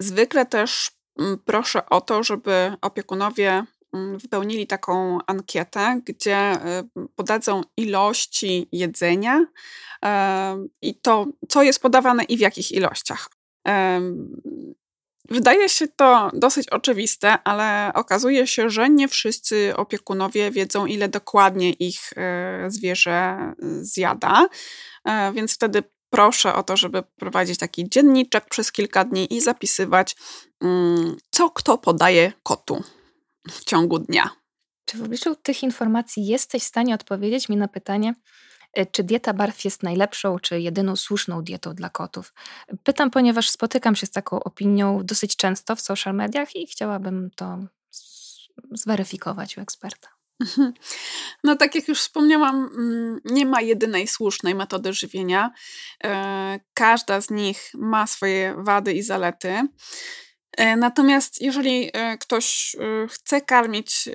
zwykle 0.00 0.46
też 0.46 0.90
proszę 1.44 1.86
o 1.86 2.00
to, 2.00 2.22
żeby 2.22 2.72
opiekunowie 2.80 3.64
wypełnili 4.16 4.66
taką 4.66 5.18
ankietę, 5.26 6.00
gdzie 6.04 6.36
e, 6.36 6.84
podadzą 7.16 7.62
ilości 7.76 8.68
jedzenia 8.72 9.46
i 10.82 11.00
to, 11.00 11.26
co 11.48 11.62
jest 11.62 11.82
podawane 11.82 12.24
i 12.24 12.36
w 12.36 12.40
jakich 12.40 12.72
ilościach. 12.72 13.28
Wydaje 15.30 15.68
się 15.68 15.88
to 15.88 16.30
dosyć 16.34 16.68
oczywiste, 16.68 17.42
ale 17.42 17.92
okazuje 17.94 18.46
się, 18.46 18.70
że 18.70 18.90
nie 18.90 19.08
wszyscy 19.08 19.76
opiekunowie 19.76 20.50
wiedzą, 20.50 20.86
ile 20.86 21.08
dokładnie 21.08 21.70
ich 21.70 22.00
e, 22.16 22.64
zwierzę 22.68 23.10
e, 23.12 23.54
zjada, 23.80 24.48
e, 25.04 25.32
więc 25.32 25.54
wtedy 25.54 25.82
proszę 26.10 26.54
o 26.54 26.62
to, 26.62 26.76
żeby 26.76 27.02
prowadzić 27.02 27.58
taki 27.58 27.88
dzienniczek 27.88 28.48
przez 28.48 28.72
kilka 28.72 29.04
dni 29.04 29.34
i 29.34 29.40
zapisywać, 29.40 30.16
mm, 30.62 31.16
co 31.30 31.50
kto 31.50 31.78
podaje 31.78 32.32
kotu 32.42 32.82
w 33.50 33.64
ciągu 33.64 33.98
dnia. 33.98 34.30
Czy 34.84 34.98
w 34.98 35.02
obliczu 35.02 35.36
tych 35.36 35.62
informacji 35.62 36.26
jesteś 36.26 36.62
w 36.62 36.66
stanie 36.66 36.94
odpowiedzieć 36.94 37.48
mi 37.48 37.56
na 37.56 37.68
pytanie, 37.68 38.14
czy 38.92 39.04
dieta 39.04 39.34
barw 39.34 39.64
jest 39.64 39.82
najlepszą, 39.82 40.38
czy 40.38 40.60
jedyną 40.60 40.96
słuszną 40.96 41.42
dietą 41.42 41.74
dla 41.74 41.88
kotów. 41.88 42.32
Pytam, 42.82 43.10
ponieważ 43.10 43.50
spotykam 43.50 43.96
się 43.96 44.06
z 44.06 44.10
taką 44.10 44.40
opinią 44.40 45.04
dosyć 45.04 45.36
często 45.36 45.76
w 45.76 45.80
social 45.80 46.14
mediach 46.14 46.56
i 46.56 46.66
chciałabym 46.66 47.30
to 47.36 47.58
zweryfikować 48.72 49.58
u 49.58 49.60
eksperta. 49.60 50.08
No, 51.44 51.56
tak 51.56 51.74
jak 51.74 51.88
już 51.88 52.00
wspomniałam, 52.00 52.70
mm, 52.78 53.20
nie 53.24 53.46
ma 53.46 53.60
jedynej 53.60 54.06
słusznej 54.06 54.54
metody 54.54 54.92
żywienia. 54.92 55.50
E, 56.04 56.60
każda 56.74 57.20
z 57.20 57.30
nich 57.30 57.70
ma 57.74 58.06
swoje 58.06 58.54
wady 58.58 58.92
i 58.92 59.02
zalety. 59.02 59.68
E, 60.58 60.76
natomiast 60.76 61.42
jeżeli 61.42 61.90
e, 61.92 62.18
ktoś 62.18 62.76
e, 62.80 63.08
chce 63.08 63.40
karmić 63.40 64.08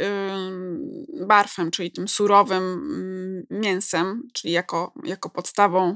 barfem, 1.27 1.71
czyli 1.71 1.91
tym 1.91 2.07
surowym 2.07 2.63
mm, 2.63 3.61
mięsem, 3.61 4.27
czyli 4.33 4.53
jako, 4.53 4.93
jako 5.03 5.29
podstawą 5.29 5.95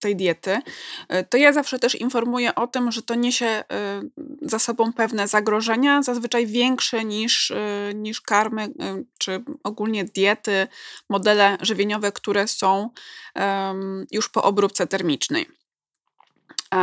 tej 0.00 0.16
diety, 0.16 0.58
to 1.30 1.36
ja 1.36 1.52
zawsze 1.52 1.78
też 1.78 1.94
informuję 1.94 2.54
o 2.54 2.66
tym, 2.66 2.92
że 2.92 3.02
to 3.02 3.14
niesie 3.14 3.64
za 4.42 4.58
sobą 4.58 4.92
pewne 4.92 5.28
zagrożenia, 5.28 6.02
zazwyczaj 6.02 6.46
większe 6.46 7.04
niż, 7.04 7.52
niż 7.94 8.20
karmy 8.20 8.68
czy 9.18 9.44
ogólnie 9.64 10.04
diety, 10.04 10.66
modele 11.08 11.58
żywieniowe, 11.60 12.12
które 12.12 12.48
są 12.48 12.90
już 14.10 14.28
po 14.28 14.42
obróbce 14.42 14.86
termicznej. 14.86 15.46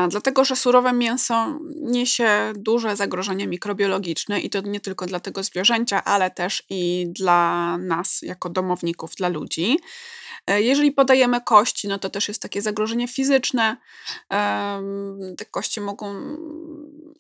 Dlatego, 0.09 0.45
że 0.45 0.55
surowe 0.55 0.93
mięso 0.93 1.59
niesie 1.75 2.53
duże 2.55 2.95
zagrożenie 2.95 3.47
mikrobiologiczne 3.47 4.39
i 4.39 4.49
to 4.49 4.61
nie 4.61 4.79
tylko 4.79 5.05
dla 5.05 5.19
tego 5.19 5.43
zwierzęcia, 5.43 6.03
ale 6.03 6.31
też 6.31 6.63
i 6.69 7.07
dla 7.09 7.77
nas 7.77 8.21
jako 8.21 8.49
domowników, 8.49 9.15
dla 9.15 9.29
ludzi. 9.29 9.79
E, 10.47 10.61
jeżeli 10.61 10.91
podajemy 10.91 11.41
kości, 11.41 11.87
no 11.87 11.99
to 11.99 12.09
też 12.09 12.27
jest 12.27 12.41
takie 12.41 12.61
zagrożenie 12.61 13.07
fizyczne. 13.07 13.77
Te 15.37 15.45
kości 15.51 15.81
mogą 15.81 16.15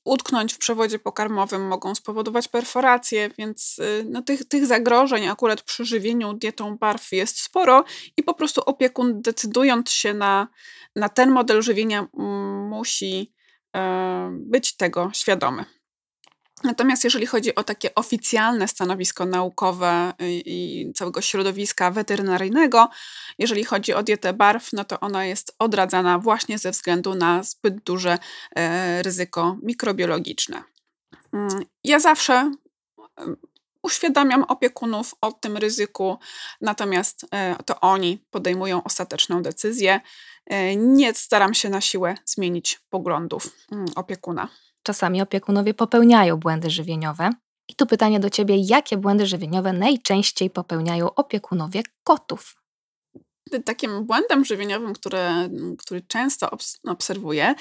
utknąć 0.03 0.53
w 0.53 0.57
przewodzie 0.57 0.99
pokarmowym, 0.99 1.67
mogą 1.67 1.95
spowodować 1.95 2.47
perforacje, 2.47 3.29
więc 3.37 3.79
y, 3.79 4.05
no, 4.09 4.21
tych, 4.21 4.45
tych 4.45 4.65
zagrożeń 4.65 5.27
akurat 5.27 5.61
przy 5.61 5.85
żywieniu 5.85 6.33
dietą 6.33 6.77
barw 6.77 7.11
jest 7.11 7.41
sporo 7.41 7.83
i 8.17 8.23
po 8.23 8.33
prostu 8.33 8.61
opiekun 8.65 9.21
decydując 9.21 9.91
się 9.91 10.13
na, 10.13 10.47
na 10.95 11.09
ten 11.09 11.31
model 11.31 11.61
żywienia 11.61 12.07
musi 12.55 13.33
e, 13.75 14.29
być 14.33 14.77
tego 14.77 15.11
świadomy. 15.13 15.65
Natomiast 16.63 17.03
jeżeli 17.03 17.25
chodzi 17.25 17.55
o 17.55 17.63
takie 17.63 17.95
oficjalne 17.95 18.67
stanowisko 18.67 19.25
naukowe 19.25 20.13
i 20.19 20.91
całego 20.95 21.21
środowiska 21.21 21.91
weterynaryjnego, 21.91 22.89
jeżeli 23.39 23.63
chodzi 23.63 23.93
o 23.93 24.03
dietę 24.03 24.33
barw, 24.33 24.73
no 24.73 24.85
to 24.85 24.99
ona 24.99 25.25
jest 25.25 25.55
odradzana 25.59 26.19
właśnie 26.19 26.57
ze 26.57 26.71
względu 26.71 27.15
na 27.15 27.43
zbyt 27.43 27.83
duże 27.83 28.17
e, 28.55 29.03
ryzyko 29.03 29.57
mikrobiologiczne. 29.63 30.63
Mm, 31.33 31.49
ja 31.83 31.99
zawsze 31.99 32.51
uświadamiam 33.85 34.43
opiekunów 34.43 35.15
o 35.21 35.31
tym 35.31 35.57
ryzyku, 35.57 36.17
natomiast 36.61 37.25
e, 37.31 37.55
to 37.65 37.79
oni 37.79 38.25
podejmują 38.29 38.83
ostateczną 38.83 39.41
decyzję. 39.41 40.01
E, 40.45 40.75
nie 40.75 41.13
staram 41.13 41.53
się 41.53 41.69
na 41.69 41.81
siłę 41.81 42.15
zmienić 42.25 42.79
poglądów 42.89 43.49
mm, 43.71 43.85
opiekuna. 43.95 44.49
Czasami 44.83 45.21
opiekunowie 45.21 45.73
popełniają 45.73 46.37
błędy 46.37 46.69
żywieniowe. 46.69 47.29
I 47.67 47.75
tu 47.75 47.85
pytanie 47.85 48.19
do 48.19 48.29
ciebie, 48.29 48.55
jakie 48.57 48.97
błędy 48.97 49.25
żywieniowe 49.25 49.73
najczęściej 49.73 50.49
popełniają 50.49 51.13
opiekunowie 51.13 51.83
kotów? 52.03 52.55
Takim 53.65 54.05
błędem 54.05 54.45
żywieniowym, 54.45 54.93
który, 54.93 55.19
który 55.77 56.01
często 56.01 56.49
obserwuję, 56.87 57.55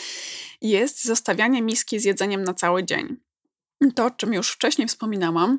jest 0.60 1.04
zostawianie 1.04 1.62
miski 1.62 2.00
z 2.00 2.04
jedzeniem 2.04 2.44
na 2.44 2.54
cały 2.54 2.84
dzień. 2.84 3.16
To, 3.94 4.04
o 4.04 4.10
czym 4.10 4.34
już 4.34 4.50
wcześniej 4.50 4.88
wspominałam, 4.88 5.44
mm, 5.44 5.58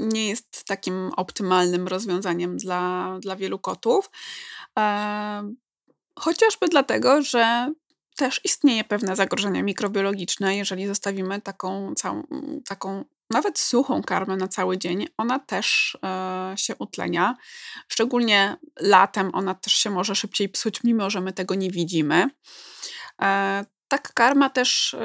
nie 0.00 0.28
jest 0.28 0.64
takim 0.64 1.10
optymalnym 1.16 1.88
rozwiązaniem 1.88 2.56
dla, 2.56 3.16
dla 3.20 3.36
wielu 3.36 3.58
kotów. 3.58 4.10
E, 4.78 5.52
chociażby 6.18 6.68
dlatego, 6.68 7.22
że 7.22 7.72
też 8.16 8.40
istnieje 8.44 8.84
pewne 8.84 9.16
zagrożenie 9.16 9.62
mikrobiologiczne, 9.62 10.56
jeżeli 10.56 10.86
zostawimy 10.86 11.40
taką, 11.40 11.94
całą, 11.94 12.22
taką 12.66 13.04
nawet 13.30 13.58
suchą 13.58 14.02
karmę 14.02 14.36
na 14.36 14.48
cały 14.48 14.78
dzień, 14.78 15.08
ona 15.16 15.38
też 15.38 15.98
e, 16.04 16.54
się 16.56 16.76
utlenia. 16.78 17.36
Szczególnie 17.88 18.56
latem 18.80 19.30
ona 19.34 19.54
też 19.54 19.72
się 19.72 19.90
może 19.90 20.14
szybciej 20.14 20.48
psuć, 20.48 20.84
mimo 20.84 21.10
że 21.10 21.20
my 21.20 21.32
tego 21.32 21.54
nie 21.54 21.70
widzimy. 21.70 22.30
E, 23.22 23.64
tak 23.88 24.12
karma 24.12 24.50
też 24.50 24.96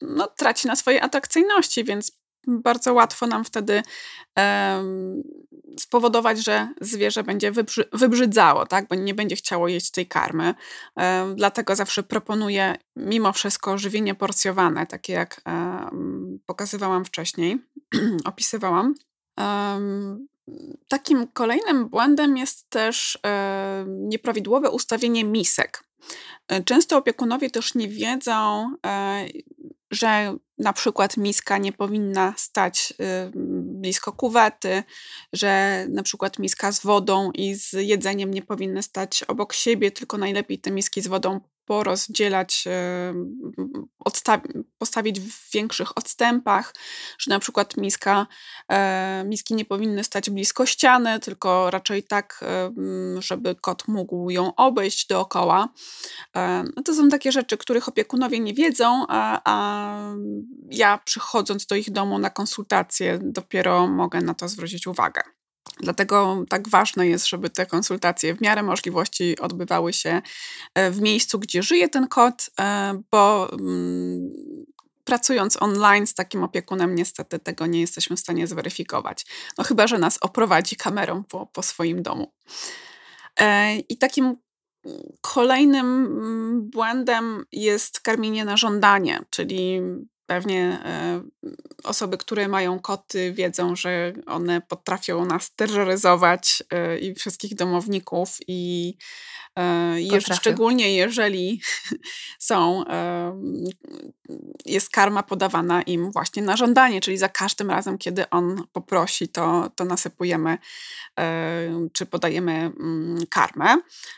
no, 0.00 0.26
traci 0.26 0.66
na 0.66 0.76
swojej 0.76 1.00
atrakcyjności, 1.00 1.84
więc 1.84 2.19
bardzo 2.46 2.94
łatwo 2.94 3.26
nam 3.26 3.44
wtedy 3.44 3.82
um, 4.36 5.22
spowodować, 5.78 6.44
że 6.44 6.68
zwierzę 6.80 7.22
będzie 7.22 7.52
wybrzy 7.52 7.84
wybrzydzało, 7.92 8.66
tak? 8.66 8.88
bo 8.88 8.94
nie 8.94 9.14
będzie 9.14 9.36
chciało 9.36 9.68
jeść 9.68 9.90
tej 9.90 10.06
karmy. 10.06 10.54
Um, 10.96 11.36
dlatego 11.36 11.76
zawsze 11.76 12.02
proponuję 12.02 12.76
mimo 12.96 13.32
wszystko 13.32 13.78
żywienie 13.78 14.14
porcjowane, 14.14 14.86
takie 14.86 15.12
jak 15.12 15.40
um, 15.46 16.38
pokazywałam 16.46 17.04
wcześniej, 17.04 17.58
opisywałam. 18.24 18.94
takim 20.88 21.26
kolejnym 21.32 21.88
błędem 21.88 22.36
jest 22.36 22.70
też 22.70 23.18
nieprawidłowe 23.86 24.70
ustawienie 24.70 25.24
misek. 25.24 25.84
Często 26.64 26.96
opiekunowie 26.96 27.50
też 27.50 27.74
nie 27.74 27.88
wiedzą, 27.88 28.70
e, 28.86 29.26
że 29.90 30.36
na 30.58 30.72
przykład 30.72 31.16
miska 31.16 31.58
nie 31.58 31.72
powinna 31.72 32.34
stać 32.36 32.94
y, 33.00 33.30
blisko 33.62 34.12
kuwety, 34.12 34.82
że 35.32 35.86
na 35.88 36.02
przykład 36.02 36.38
miska 36.38 36.72
z 36.72 36.82
wodą 36.82 37.30
i 37.34 37.54
z 37.54 37.72
jedzeniem 37.72 38.34
nie 38.34 38.42
powinny 38.42 38.82
stać 38.82 39.22
obok 39.22 39.52
siebie, 39.52 39.90
tylko 39.90 40.18
najlepiej 40.18 40.58
te 40.58 40.70
miski 40.70 41.00
z 41.00 41.06
wodą 41.08 41.40
porozdzielać, 41.70 42.64
postawić 44.78 45.20
w 45.20 45.52
większych 45.52 45.98
odstępach, 45.98 46.74
że 47.18 47.30
na 47.30 47.38
przykład 47.38 47.76
miska, 47.76 48.26
e, 48.68 49.24
miski 49.26 49.54
nie 49.54 49.64
powinny 49.64 50.04
stać 50.04 50.30
blisko 50.30 50.66
ściany, 50.66 51.20
tylko 51.20 51.70
raczej 51.70 52.02
tak, 52.02 52.44
żeby 53.18 53.54
kot 53.54 53.88
mógł 53.88 54.30
ją 54.30 54.54
obejść 54.54 55.06
dookoła. 55.06 55.68
E, 56.36 56.64
no 56.76 56.82
to 56.82 56.94
są 56.94 57.08
takie 57.08 57.32
rzeczy, 57.32 57.56
których 57.56 57.88
opiekunowie 57.88 58.40
nie 58.40 58.54
wiedzą, 58.54 59.04
a, 59.08 59.40
a 59.44 60.14
ja 60.70 60.98
przychodząc 60.98 61.66
do 61.66 61.74
ich 61.74 61.90
domu 61.90 62.18
na 62.18 62.30
konsultacje 62.30 63.18
dopiero 63.22 63.86
mogę 63.86 64.20
na 64.20 64.34
to 64.34 64.48
zwrócić 64.48 64.86
uwagę. 64.86 65.39
Dlatego 65.80 66.44
tak 66.48 66.68
ważne 66.68 67.08
jest, 67.08 67.28
żeby 67.28 67.50
te 67.50 67.66
konsultacje 67.66 68.34
w 68.34 68.40
miarę 68.40 68.62
możliwości 68.62 69.38
odbywały 69.38 69.92
się 69.92 70.22
e, 70.74 70.90
w 70.90 71.00
miejscu, 71.00 71.38
gdzie 71.38 71.62
żyje 71.62 71.88
ten 71.88 72.08
kot, 72.08 72.50
e, 72.60 73.00
bo 73.10 73.52
mm, 73.52 74.30
pracując 75.04 75.62
online 75.62 76.06
z 76.06 76.14
takim 76.14 76.44
opiekunem, 76.44 76.94
niestety 76.94 77.38
tego 77.38 77.66
nie 77.66 77.80
jesteśmy 77.80 78.16
w 78.16 78.20
stanie 78.20 78.46
zweryfikować. 78.46 79.26
No 79.58 79.64
chyba, 79.64 79.86
że 79.86 79.98
nas 79.98 80.18
oprowadzi 80.20 80.76
kamerą 80.76 81.24
po, 81.24 81.46
po 81.46 81.62
swoim 81.62 82.02
domu. 82.02 82.32
E, 83.40 83.76
I 83.76 83.98
takim 83.98 84.36
kolejnym 85.20 85.86
mm, 85.86 86.70
błędem 86.70 87.44
jest 87.52 88.00
karmienie 88.00 88.44
na 88.44 88.56
żądanie, 88.56 89.20
czyli 89.30 89.80
Pewnie 90.30 90.80
e, 90.84 91.22
osoby, 91.84 92.18
które 92.18 92.48
mają 92.48 92.80
koty, 92.80 93.32
wiedzą, 93.32 93.76
że 93.76 94.12
one 94.26 94.60
potrafią 94.60 95.24
nas 95.24 95.54
terroryzować 95.54 96.62
e, 96.70 96.98
i 96.98 97.14
wszystkich 97.14 97.54
domowników, 97.54 98.36
i 98.48 98.96
e, 99.58 100.20
szczególnie 100.34 100.94
jeżeli 100.94 101.60
są, 102.48 102.84
jest 104.66 104.90
karma 104.90 105.22
podawana 105.22 105.82
im 105.82 106.12
właśnie 106.12 106.42
na 106.42 106.56
żądanie, 106.56 107.00
czyli 107.00 107.16
za 107.16 107.28
każdym 107.28 107.70
razem, 107.70 107.98
kiedy 107.98 108.30
on 108.30 108.64
poprosi, 108.72 109.28
to, 109.28 109.70
to 109.74 109.84
nasypujemy 109.84 110.58
czy 111.92 112.06
podajemy 112.06 112.52
mm, 112.52 113.26
karmę. 113.30 113.76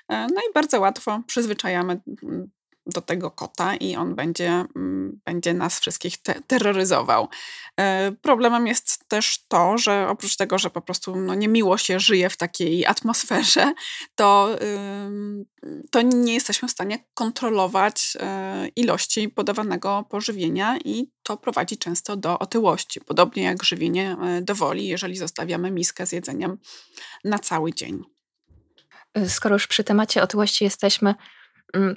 No 0.08 0.40
i 0.50 0.52
bardzo 0.54 0.80
łatwo 0.80 1.22
przyzwyczajamy 1.26 2.00
mm, 2.22 2.50
do 2.86 3.00
tego 3.00 3.30
kota 3.30 3.74
i 3.76 3.96
on 3.96 4.14
będzie, 4.14 4.48
mm, 4.76 5.20
będzie 5.24 5.54
nas 5.54 5.80
wszystkich 5.80 6.22
te 6.22 6.34
terroryzował. 6.46 7.28
E, 7.80 8.12
problemem 8.12 8.66
jest 8.66 9.08
też 9.08 9.44
to, 9.48 9.78
że 9.78 10.08
oprócz 10.08 10.36
tego, 10.36 10.58
że 10.58 10.70
po 10.70 10.80
prostu 10.80 11.16
no, 11.16 11.34
niemiło 11.34 11.78
się 11.78 12.00
żyje 12.00 12.30
w 12.30 12.36
takiej 12.36 12.86
atmosferze, 12.86 13.72
to, 14.14 14.48
to 15.90 16.02
nie 16.02 16.34
jesteśmy 16.34 16.68
w 16.68 16.70
stanie 16.70 17.04
kontrolować 17.14 18.16
e, 18.20 18.68
ilości 18.76 19.28
podawanego 19.28 20.04
pożywienia 20.10 20.78
i 20.84 21.10
to 21.22 21.36
prowadzi 21.36 21.78
często 21.78 22.16
do 22.16 22.38
otyłości. 22.38 23.00
Podobnie 23.00 23.42
jak 23.42 23.64
żywienie 23.64 24.16
e, 24.22 24.42
dowoli, 24.42 24.86
jeżeli 24.86 25.16
zostawiamy 25.16 25.70
miskę 25.70 26.06
z 26.06 26.12
jedzeniem 26.12 26.58
na 27.24 27.38
cały 27.38 27.74
dzień. 27.74 28.02
Skoro 29.28 29.54
już 29.54 29.66
przy 29.66 29.84
temacie 29.84 30.22
otyłości 30.22 30.64
jesteśmy, 30.64 31.14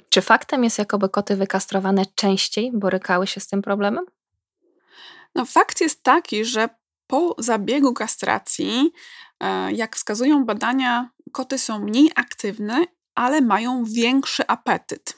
czy 0.08 0.22
faktem 0.22 0.64
jest, 0.64 0.78
jakoby 0.78 1.08
koty 1.08 1.36
wykastrowane 1.36 2.02
częściej 2.14 2.70
borykały 2.74 3.26
się 3.26 3.40
z 3.40 3.46
tym 3.46 3.62
problemem? 3.62 4.04
No, 5.34 5.44
fakt 5.44 5.80
jest 5.80 6.02
taki, 6.02 6.44
że 6.44 6.68
po 7.06 7.34
zabiegu 7.38 7.92
kastracji, 7.92 8.92
e, 9.40 9.72
jak 9.72 9.96
wskazują 9.96 10.44
badania, 10.44 11.10
koty 11.32 11.58
są 11.58 11.78
mniej 11.78 12.10
aktywne, 12.14 12.84
ale 13.14 13.40
mają 13.40 13.84
większy 13.84 14.46
apetyt. 14.46 15.16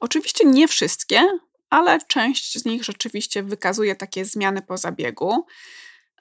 Oczywiście 0.00 0.44
nie 0.46 0.68
wszystkie, 0.68 1.28
ale 1.70 1.98
część 2.00 2.58
z 2.58 2.64
nich 2.64 2.84
rzeczywiście 2.84 3.42
wykazuje 3.42 3.96
takie 3.96 4.24
zmiany 4.24 4.62
po 4.62 4.76
zabiegu. 4.76 5.46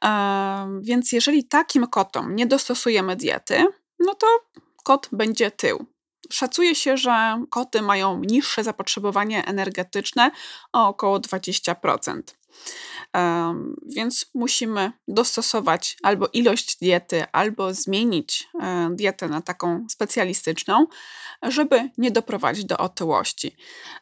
E, 0.04 0.80
więc 0.82 1.12
jeżeli 1.12 1.44
takim 1.44 1.88
kotom 1.88 2.36
nie 2.36 2.48
dostosujemy 2.48 3.16
diety, 3.16 3.66
no 4.00 4.16
to 4.16 4.28
kot 4.84 5.10
będzie 5.12 5.52
tył. 5.52 5.97
Szacuje 6.32 6.76
się, 6.76 6.98
że 6.98 7.44
koty 7.50 7.82
mają 7.82 8.24
niższe 8.24 8.64
zapotrzebowanie 8.64 9.46
energetyczne 9.46 10.32
o 10.74 10.88
około 10.88 11.20
20%. 11.20 12.22
Więc 13.96 14.26
musimy 14.34 14.92
dostosować 15.08 15.98
albo 16.04 16.28
ilość 16.34 16.78
diety, 16.78 17.26
albo 17.32 17.74
zmienić 17.74 18.50
e, 18.62 18.90
dietę 18.92 19.28
na 19.28 19.42
taką 19.42 19.86
specjalistyczną, 19.90 20.88
żeby 21.44 21.90
nie 21.98 22.12
doprowadzić 22.12 22.66
do 22.66 22.78
otyłości. 22.78 23.56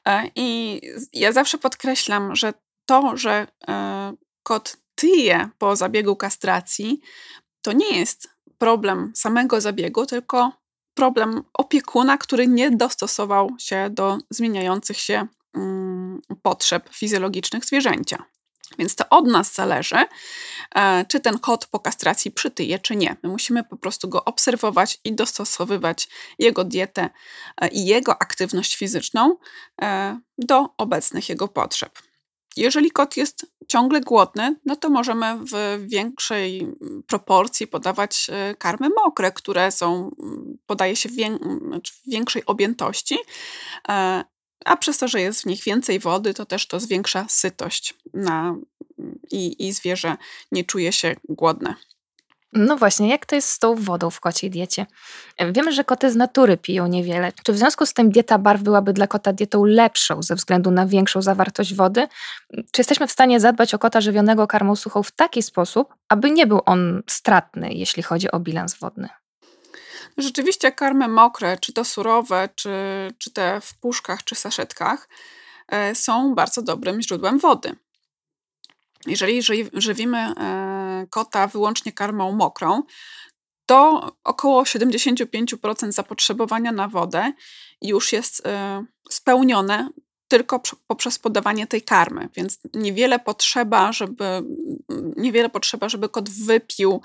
E, 0.08 0.32
I 0.36 0.82
ja 1.14 1.32
zawsze 1.32 1.58
podkreślam, 1.58 2.36
że 2.36 2.54
to, 2.86 3.18
że 3.18 3.48
e, 3.68 4.14
kot 4.44 4.78
tyje 4.96 5.50
po 5.58 5.76
zabiegu 5.76 6.16
kastracji, 6.16 7.02
to 7.62 7.72
nie 7.72 8.00
jest 8.00 8.30
problem 8.58 9.12
samego 9.16 9.62
zabiegu, 9.62 10.06
tylko 10.06 10.52
problem 10.96 11.44
opiekuna, 11.54 12.18
który 12.18 12.48
nie 12.48 12.72
dostosował 12.72 13.50
się 13.60 13.90
do 13.90 14.18
zmieniających 14.30 14.98
się 14.98 15.28
mm, 15.56 16.22
potrzeb 16.42 16.90
fizjologicznych 16.94 17.66
zwierzęcia. 17.66 18.26
Więc 18.80 18.96
to 18.96 19.10
od 19.10 19.28
nas 19.28 19.54
zależy, 19.54 20.06
e, 20.76 21.06
czy 21.06 21.20
ten 21.20 21.40
kot 21.40 21.66
po 21.66 21.80
kastracji 21.80 22.32
przytyje, 22.32 22.80
czy 22.80 22.96
nie. 22.96 23.16
My 23.24 23.30
musimy 23.30 23.64
po 23.64 23.78
prostu 23.78 24.10
go 24.10 24.26
obserwować 24.26 25.00
i 25.04 25.16
dostosowywać 25.16 26.10
jego 26.40 26.64
dietę 26.64 27.10
e, 27.62 27.68
i 27.68 27.86
jego 27.86 28.22
aktywność 28.22 28.76
fizyczną 28.76 29.38
e, 29.82 30.20
do 30.38 30.70
obecnych 30.78 31.30
jego 31.30 31.48
potrzeb. 31.48 32.00
Jeżeli 32.58 32.92
kot 32.92 33.18
jest 33.18 33.46
ciągle 33.68 34.02
głodny, 34.02 34.56
no 34.66 34.76
to 34.76 34.90
możemy 34.90 35.38
w 35.52 35.86
większej 35.88 36.68
proporcji 37.08 37.68
podawać 37.68 38.28
karmy 38.58 38.90
mokre, 38.90 39.32
które 39.32 39.72
są, 39.72 40.16
podaje 40.66 40.96
się 40.96 41.10
w, 41.10 41.14
znaczy 41.68 41.94
w 41.94 42.10
większej 42.10 42.46
objętości, 42.46 43.18
a 44.66 44.78
przez 44.80 44.98
to, 44.98 45.08
że 45.08 45.22
jest 45.22 45.42
w 45.42 45.46
nich 45.46 45.64
więcej 45.64 46.00
wody, 46.00 46.34
to 46.34 46.46
też 46.46 46.68
to 46.68 46.80
zwiększa 46.80 47.26
sytość 47.30 47.94
na, 48.14 48.56
i, 49.32 49.68
i 49.68 49.74
zwierzę 49.74 50.18
nie 50.52 50.64
czuje 50.64 50.92
się 50.92 51.16
głodne. 51.30 51.76
No 52.56 52.78
właśnie, 52.78 53.10
jak 53.10 53.26
to 53.26 53.36
jest 53.36 53.50
z 53.50 53.60
tą 53.60 53.76
wodą 53.76 54.10
w 54.10 54.20
kociej 54.20 54.50
diecie? 54.50 54.86
Wiemy, 55.52 55.72
że 55.72 55.84
koty 55.84 56.12
z 56.12 56.16
natury 56.16 56.58
piją 56.58 56.88
niewiele. 56.88 57.32
Czy 57.44 57.54
w 57.54 57.58
związku 57.58 57.86
z 57.86 57.94
tym 57.94 58.12
dieta 58.12 58.38
barw 58.38 58.62
byłaby 58.62 58.94
dla 58.94 59.08
kota 59.08 59.34
dietą 59.34 59.66
lepszą 59.66 60.24
ze 60.24 60.36
względu 60.36 60.72
na 60.72 60.86
większą 60.86 61.22
zawartość 61.22 61.74
wody? 61.74 62.08
Czy 62.50 62.82
jesteśmy 62.82 63.08
w 63.08 63.12
stanie 63.12 63.40
zadbać 63.40 63.74
o 63.74 63.80
kota 63.80 64.02
żywionego 64.02 64.48
karmą 64.48 64.76
suchą 64.76 65.04
w 65.04 65.12
taki 65.12 65.44
sposób, 65.44 65.96
aby 66.10 66.32
nie 66.32 66.48
był 66.48 66.62
on 66.66 67.04
stratny, 67.08 67.74
jeśli 67.74 68.04
chodzi 68.04 68.32
o 68.32 68.40
bilans 68.40 68.76
wodny? 68.76 69.10
Rzeczywiście 70.18 70.72
karmy 70.72 71.08
mokre, 71.08 71.58
czy 71.58 71.74
to 71.74 71.86
surowe, 71.86 72.50
czy, 72.56 72.74
czy 73.18 73.32
te 73.32 73.62
w 73.62 73.78
puszkach, 73.80 74.24
czy 74.24 74.36
saszetkach, 74.36 75.10
e, 75.68 75.96
są 75.96 76.36
bardzo 76.36 76.62
dobrym 76.62 77.02
źródłem 77.02 77.40
wody. 77.40 77.76
Jeżeli 79.08 79.42
żywimy 79.74 80.18
e, 80.18 80.85
kota 81.10 81.48
wyłącznie 81.48 81.92
karmą 81.92 82.32
mokrą, 82.32 82.84
to 83.66 84.12
około 84.24 84.64
75% 84.64 85.92
zapotrzebowania 85.92 86.72
na 86.72 86.88
wodę 86.88 87.34
już 87.82 88.14
jest 88.14 88.48
e, 88.48 88.86
spełnione 89.10 89.90
tylko 90.28 90.62
poprzez 90.88 91.20
podawanie 91.20 91.68
tej 91.68 91.82
karmy, 91.82 92.30
więc 92.36 92.60
niewiele 92.74 93.20
potrzeba, 93.20 93.92
żeby, 93.92 94.26
niewiele 95.16 95.50
potrzeba, 95.50 95.90
żeby 95.90 96.10
kot 96.10 96.30
wypił 96.30 97.02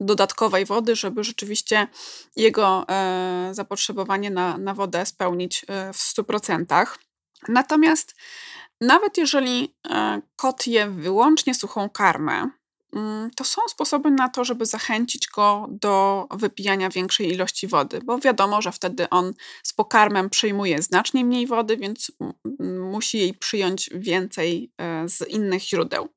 dodatkowej 0.00 0.64
wody, 0.64 0.96
żeby 0.96 1.24
rzeczywiście 1.24 1.86
jego 2.36 2.84
e, 2.88 3.48
zapotrzebowanie 3.52 4.30
na, 4.30 4.58
na 4.58 4.74
wodę 4.74 5.06
spełnić 5.06 5.64
e, 5.68 5.92
w 5.92 5.96
100%. 5.96 6.86
Natomiast 7.48 8.14
nawet 8.80 9.18
jeżeli 9.18 9.74
e, 9.90 10.20
kot 10.36 10.66
je 10.66 10.90
wyłącznie 10.90 11.54
suchą 11.54 11.90
karmę, 11.90 12.50
to 13.36 13.44
są 13.44 13.62
sposoby 13.68 14.10
na 14.10 14.28
to, 14.28 14.44
żeby 14.44 14.66
zachęcić 14.66 15.28
go 15.28 15.66
do 15.70 16.26
wypijania 16.30 16.90
większej 16.90 17.32
ilości 17.32 17.66
wody, 17.66 18.00
bo 18.04 18.18
wiadomo, 18.18 18.62
że 18.62 18.72
wtedy 18.72 19.10
on 19.10 19.34
z 19.62 19.72
pokarmem 19.72 20.30
przyjmuje 20.30 20.82
znacznie 20.82 21.24
mniej 21.24 21.46
wody, 21.46 21.76
więc 21.76 22.12
musi 22.80 23.18
jej 23.18 23.34
przyjąć 23.34 23.90
więcej 23.94 24.72
e, 24.78 25.08
z 25.08 25.28
innych 25.28 25.62
źródeł. 25.62 26.08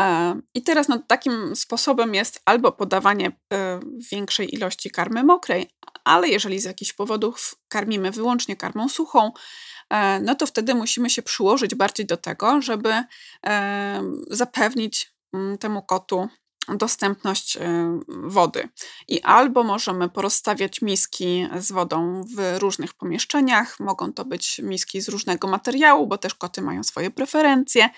E, 0.00 0.40
I 0.54 0.62
teraz 0.62 0.88
no, 0.88 0.98
takim 1.06 1.56
sposobem 1.56 2.14
jest 2.14 2.42
albo 2.44 2.72
podawanie 2.72 3.32
e, 3.52 3.80
większej 4.12 4.54
ilości 4.54 4.90
karmy 4.90 5.24
mokrej, 5.24 5.70
ale 6.04 6.28
jeżeli 6.28 6.60
z 6.60 6.64
jakichś 6.64 6.92
powodów 6.92 7.54
karmimy 7.68 8.10
wyłącznie 8.10 8.56
karmą 8.56 8.88
suchą, 8.88 9.32
no 10.22 10.34
to 10.34 10.46
wtedy 10.46 10.74
musimy 10.74 11.10
się 11.10 11.22
przyłożyć 11.22 11.74
bardziej 11.74 12.06
do 12.06 12.16
tego, 12.16 12.62
żeby 12.62 13.02
zapewnić 14.30 15.06
Mm, 15.06 15.15
temu 15.60 15.80
kotu 15.90 16.18
dostępność 16.74 17.56
y, 17.56 17.60
wody. 18.08 18.68
I 19.08 19.22
albo 19.22 19.62
możemy 19.62 20.08
porozstawiać 20.08 20.82
miski 20.82 21.48
z 21.58 21.72
wodą 21.72 22.24
w 22.36 22.58
różnych 22.58 22.94
pomieszczeniach. 22.94 23.80
Mogą 23.80 24.12
to 24.12 24.24
być 24.24 24.58
miski 24.58 25.00
z 25.00 25.08
różnego 25.08 25.48
materiału, 25.48 26.06
bo 26.06 26.18
też 26.18 26.34
koty 26.34 26.62
mają 26.62 26.84
swoje 26.84 27.10
preferencje. 27.10 27.90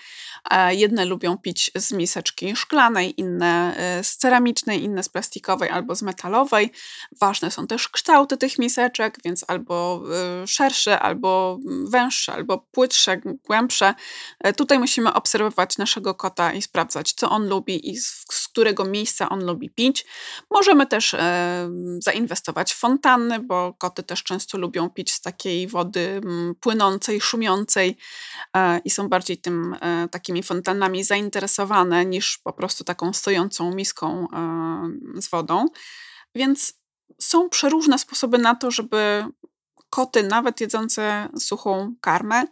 E, 0.51 0.75
jedne 0.75 1.05
lubią 1.05 1.37
pić 1.37 1.71
z 1.75 1.91
miseczki 1.91 2.55
szklanej, 2.55 3.19
inne 3.21 3.75
y, 3.99 4.03
z 4.03 4.17
ceramicznej, 4.17 4.83
inne 4.83 5.03
z 5.03 5.09
plastikowej 5.09 5.69
albo 5.69 5.95
z 5.95 6.01
metalowej. 6.01 6.71
Ważne 7.19 7.51
są 7.51 7.67
też 7.67 7.89
kształty 7.89 8.37
tych 8.37 8.59
miseczek, 8.59 9.17
więc 9.25 9.45
albo 9.47 10.03
y, 10.43 10.47
szersze, 10.47 10.99
albo 10.99 11.59
węższe, 11.89 12.33
albo 12.33 12.57
płytsze, 12.57 13.21
głębsze. 13.45 13.93
E, 14.39 14.53
tutaj 14.53 14.79
musimy 14.79 15.13
obserwować 15.13 15.77
naszego 15.77 16.15
kota 16.15 16.53
i 16.53 16.61
sprawdzać, 16.61 17.13
co 17.13 17.29
on 17.29 17.47
lubi 17.47 17.89
i 17.89 17.97
z 17.97 18.25
którego 18.59 18.85
miejsca 18.85 19.29
on 19.29 19.45
lubi 19.45 19.69
pić. 19.69 20.05
Możemy 20.51 20.87
też 20.87 21.13
e, 21.13 21.69
zainwestować 21.99 22.73
w 22.73 22.77
fontanny, 22.77 23.39
bo 23.39 23.73
koty 23.73 24.03
też 24.03 24.23
często 24.23 24.57
lubią 24.57 24.89
pić 24.89 25.11
z 25.11 25.21
takiej 25.21 25.67
wody 25.67 26.21
m, 26.25 26.55
płynącej, 26.59 27.21
szumiącej 27.21 27.97
e, 28.55 28.79
i 28.85 28.89
są 28.89 29.09
bardziej 29.09 29.37
tym 29.37 29.75
e, 29.81 30.07
takimi 30.11 30.43
fontannami 30.43 31.03
zainteresowane 31.03 32.05
niż 32.05 32.37
po 32.37 32.53
prostu 32.53 32.83
taką 32.83 33.13
stojącą 33.13 33.75
miską 33.75 34.27
z 35.15 35.29
wodą. 35.29 35.65
Więc 36.35 36.73
są 37.21 37.49
przeróżne 37.49 37.99
sposoby 37.99 38.37
na 38.37 38.55
to, 38.55 38.71
żeby 38.71 39.25
koty, 39.89 40.23
nawet 40.23 40.61
jedzące 40.61 41.29
suchą 41.37 41.93
karmę, 42.01 42.43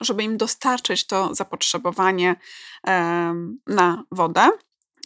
żeby 0.00 0.22
im 0.22 0.36
dostarczyć 0.36 1.06
to 1.06 1.34
zapotrzebowanie 1.34 2.36
na 3.66 4.04
wodę. 4.12 4.50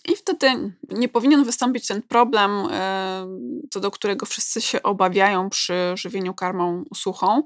I 0.05 0.17
wtedy 0.17 0.73
nie 0.89 1.09
powinien 1.09 1.45
wystąpić 1.45 1.87
ten 1.87 2.03
problem, 2.03 2.69
e, 2.71 3.27
co 3.71 3.81
do 3.81 3.91
którego 3.91 4.27
wszyscy 4.27 4.61
się 4.61 4.83
obawiają 4.83 5.51
przy 5.51 5.75
żywieniu 5.95 6.35
karmą 6.35 6.85
suchą, 6.95 7.43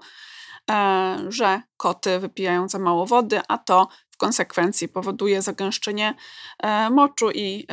e, 0.71 1.19
że 1.29 1.63
koty 1.77 2.19
wypijają 2.19 2.69
za 2.69 2.79
mało 2.79 3.07
wody, 3.07 3.41
a 3.49 3.59
to 3.59 3.89
w 4.11 4.17
konsekwencji 4.17 4.89
powoduje 4.89 5.43
zagęszczenie 5.43 6.15
e, 6.63 6.91
moczu 6.91 7.31
i 7.31 7.67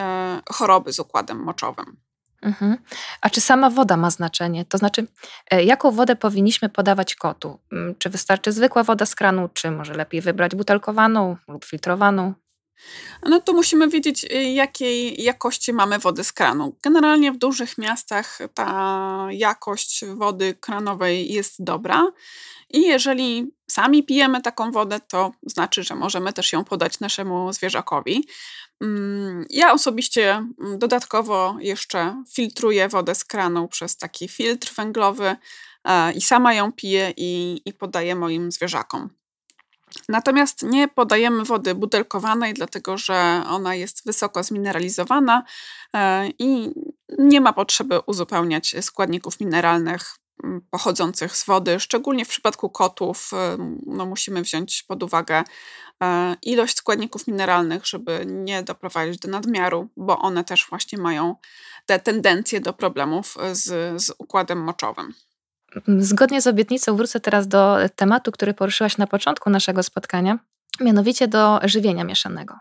choroby 0.52 0.93
z 0.93 1.00
układem 1.00 1.43
moczowym. 1.43 1.98
Mhm. 2.41 2.78
A 3.22 3.30
czy 3.30 3.41
sama 3.41 3.69
woda 3.69 3.98
ma 3.98 4.10
znaczenie? 4.10 4.65
To 4.65 4.78
znaczy, 4.78 5.08
jaką 5.52 5.91
wodę 5.91 6.15
powinniśmy 6.15 6.69
podawać 6.69 7.15
kotu? 7.15 7.60
Mm, 7.72 7.96
czy 7.98 8.10
wystarczy 8.10 8.52
zwykła 8.52 8.84
woda 8.84 9.06
z 9.06 9.15
kranu, 9.15 9.50
czy 9.54 9.72
może 9.72 9.93
lepiej 9.93 10.22
wybrać 10.22 10.56
butelkowaną 10.56 11.38
lub 11.48 11.65
filtrowaną? 11.65 12.34
No 13.25 13.41
to 13.41 13.53
musimy 13.53 13.88
wiedzieć, 13.88 14.23
y, 14.23 14.43
jakiej 14.43 15.23
jakości 15.23 15.73
mamy 15.73 15.99
wody 15.99 16.23
z 16.23 16.33
kranu. 16.33 16.77
Generalnie 16.83 17.31
w 17.31 17.38
dużych 17.38 17.77
miastach 17.77 18.39
ta 18.53 19.27
jakość 19.31 20.05
wody 20.05 20.53
kranowej 20.53 21.33
jest 21.33 21.63
dobra. 21.63 22.12
I 22.69 22.81
jeżeli 22.81 23.51
sami 23.69 24.03
pijemy 24.03 24.41
taką 24.41 24.71
wodę, 24.71 24.99
to 25.07 25.31
znaczy, 25.43 25.83
że 25.83 25.95
możemy 25.95 26.33
też 26.33 26.53
ją 26.53 26.63
podać 26.63 26.99
naszemu 26.99 27.53
zwierzakowi. 27.53 28.27
Mm, 28.81 29.45
ja 29.49 29.73
osobiście 29.73 30.31
mm, 30.31 30.79
dodatkowo 30.79 31.55
jeszcze 31.59 32.23
filtruję 32.33 32.89
wodę 32.89 33.15
z 33.15 33.25
kranu 33.25 33.67
przez 33.67 33.97
taki 33.97 34.27
filtr 34.27 34.73
węglowy 34.75 35.36
e, 35.83 36.13
i 36.13 36.21
sama 36.21 36.53
ją 36.53 36.71
piję 36.71 37.13
i, 37.17 37.62
i 37.65 37.73
podaję 37.73 38.15
moim 38.15 38.51
zwierzakom. 38.51 39.09
Natomiast 40.10 40.63
nie 40.63 40.88
podajemy 40.88 41.43
wody 41.43 41.75
butelkowanej, 41.75 42.53
dlatego 42.53 42.97
że 42.97 43.43
ona 43.49 43.75
jest 43.75 44.06
wysoko 44.06 44.43
zmineralizowana 44.43 45.43
e, 45.95 46.29
i 46.39 46.69
nie 47.19 47.41
ma 47.41 47.53
potrzeby 47.53 47.99
uzupełniać 47.99 48.75
składników 48.82 49.39
mineralnych 49.39 50.15
mm, 50.43 50.62
pochodzących 50.69 51.38
z 51.38 51.45
wody. 51.45 51.79
Szczególnie 51.79 52.25
w 52.25 52.29
przypadku 52.29 52.69
kotów 52.69 53.29
e, 53.34 53.58
no, 53.86 54.06
musimy 54.06 54.41
wziąć 54.41 54.84
pod 54.84 55.03
uwagę 55.03 55.43
e, 56.03 56.36
ilość 56.41 56.77
składników 56.77 57.27
mineralnych, 57.27 57.88
żeby 57.88 58.23
nie 58.25 58.63
doprowadzić 58.63 59.19
do 59.19 59.29
nadmiaru, 59.29 59.89
bo 59.97 60.19
one 60.19 60.43
też 60.43 60.67
właśnie 60.69 60.97
mają 60.97 61.36
te 61.86 61.99
tendencje 61.99 62.62
do 62.62 62.73
problemów 62.73 63.38
z, 63.51 64.01
z 64.01 64.12
układem 64.17 64.63
moczowym. 64.63 65.13
Zgodnie 65.97 66.41
z 66.41 66.47
obietnicą 66.47 66.95
wrócę 66.95 67.19
teraz 67.19 67.47
do 67.47 67.77
tematu, 67.95 68.31
który 68.31 68.53
poruszyłaś 68.53 68.97
na 68.97 69.07
początku 69.07 69.49
naszego 69.49 69.83
spotkania, 69.83 70.39
mianowicie 70.79 71.27
do 71.27 71.59
żywienia 71.63 72.03
mieszanego. 72.03 72.55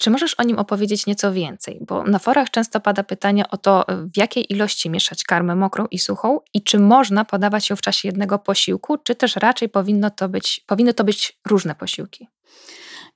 Czy 0.00 0.10
możesz 0.10 0.34
o 0.34 0.42
nim 0.42 0.58
opowiedzieć 0.58 1.06
nieco 1.06 1.32
więcej? 1.32 1.78
Bo 1.80 2.02
na 2.04 2.18
forach 2.18 2.50
często 2.50 2.80
pada 2.80 3.02
pytanie 3.02 3.50
o 3.50 3.56
to, 3.56 3.84
w 3.88 4.16
jakiej 4.16 4.52
ilości 4.52 4.90
mieszać 4.90 5.24
karmę 5.24 5.56
mokrą 5.56 5.86
i 5.90 5.98
suchą 5.98 6.40
i 6.54 6.62
czy 6.62 6.78
można 6.78 7.24
podawać 7.24 7.70
ją 7.70 7.76
w 7.76 7.80
czasie 7.80 8.08
jednego 8.08 8.38
posiłku, 8.38 8.98
czy 8.98 9.14
też 9.14 9.36
raczej 9.36 9.68
powinno 9.68 10.10
to 10.10 10.28
być, 10.28 10.64
powinny 10.66 10.94
to 10.94 11.04
być 11.04 11.38
różne 11.46 11.74
posiłki? 11.74 12.28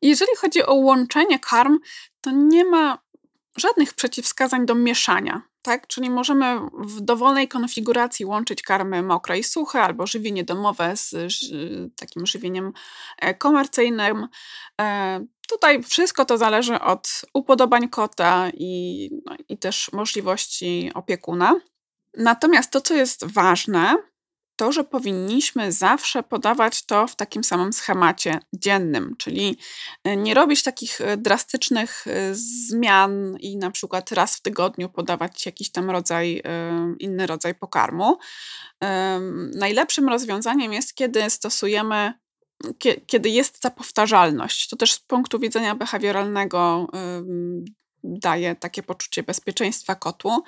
Jeżeli 0.02 0.36
chodzi 0.36 0.66
o 0.66 0.74
łączenie 0.74 1.38
karm, 1.38 1.78
to 2.20 2.30
nie 2.30 2.64
ma 2.64 2.98
żadnych 3.56 3.94
przeciwwskazań 3.94 4.66
do 4.66 4.74
mieszania. 4.74 5.42
Tak? 5.62 5.86
Czyli 5.86 6.10
możemy 6.10 6.60
w 6.72 7.00
dowolnej 7.00 7.48
konfiguracji 7.48 8.26
łączyć 8.26 8.62
karmy 8.62 9.02
mokre 9.02 9.38
i 9.38 9.44
suche, 9.44 9.82
albo 9.82 10.06
żywienie 10.06 10.44
domowe 10.44 10.96
z 10.96 11.14
takim 11.96 12.26
żywieniem 12.26 12.72
e, 13.18 13.34
komercyjnym. 13.34 14.28
E, 14.80 15.20
tutaj 15.48 15.82
wszystko 15.82 16.24
to 16.24 16.38
zależy 16.38 16.80
od 16.80 17.22
upodobań 17.34 17.88
kota 17.88 18.50
i, 18.54 19.10
no, 19.26 19.36
i 19.48 19.58
też 19.58 19.92
możliwości 19.92 20.90
opiekuna. 20.94 21.60
Natomiast 22.16 22.70
to, 22.70 22.80
co 22.80 22.94
jest 22.94 23.24
ważne, 23.24 23.96
to, 24.60 24.72
że 24.72 24.84
powinniśmy 24.84 25.72
zawsze 25.72 26.22
podawać 26.22 26.86
to 26.86 27.06
w 27.06 27.16
takim 27.16 27.44
samym 27.44 27.72
schemacie 27.72 28.38
dziennym, 28.52 29.14
czyli 29.18 29.58
e, 30.04 30.16
nie 30.16 30.34
robić 30.34 30.62
takich 30.62 31.00
e, 31.00 31.16
drastycznych 31.16 32.06
e, 32.06 32.34
zmian 32.34 33.36
i 33.38 33.56
na 33.56 33.70
przykład 33.70 34.12
raz 34.12 34.36
w 34.36 34.42
tygodniu 34.42 34.88
podawać 34.88 35.46
jakiś 35.46 35.72
tam 35.72 35.90
rodzaj, 35.90 36.42
inny 36.98 37.26
rodzaj 37.26 37.54
pokarmu. 37.54 38.18
Najlepszym 39.54 40.08
rozwiązaniem 40.08 40.72
jest, 40.72 40.94
kiedy 40.94 41.30
stosujemy 41.30 42.12
kiedy 43.06 43.28
jest 43.28 43.60
ta 43.60 43.70
powtarzalność. 43.70 44.68
To 44.68 44.76
też 44.76 44.92
z 44.92 45.00
punktu 45.00 45.38
widzenia 45.38 45.74
behawioralnego 45.74 46.86
daje 48.04 48.56
takie 48.56 48.82
poczucie 48.82 49.22
bezpieczeństwa 49.22 49.94
kotu. 49.94 50.42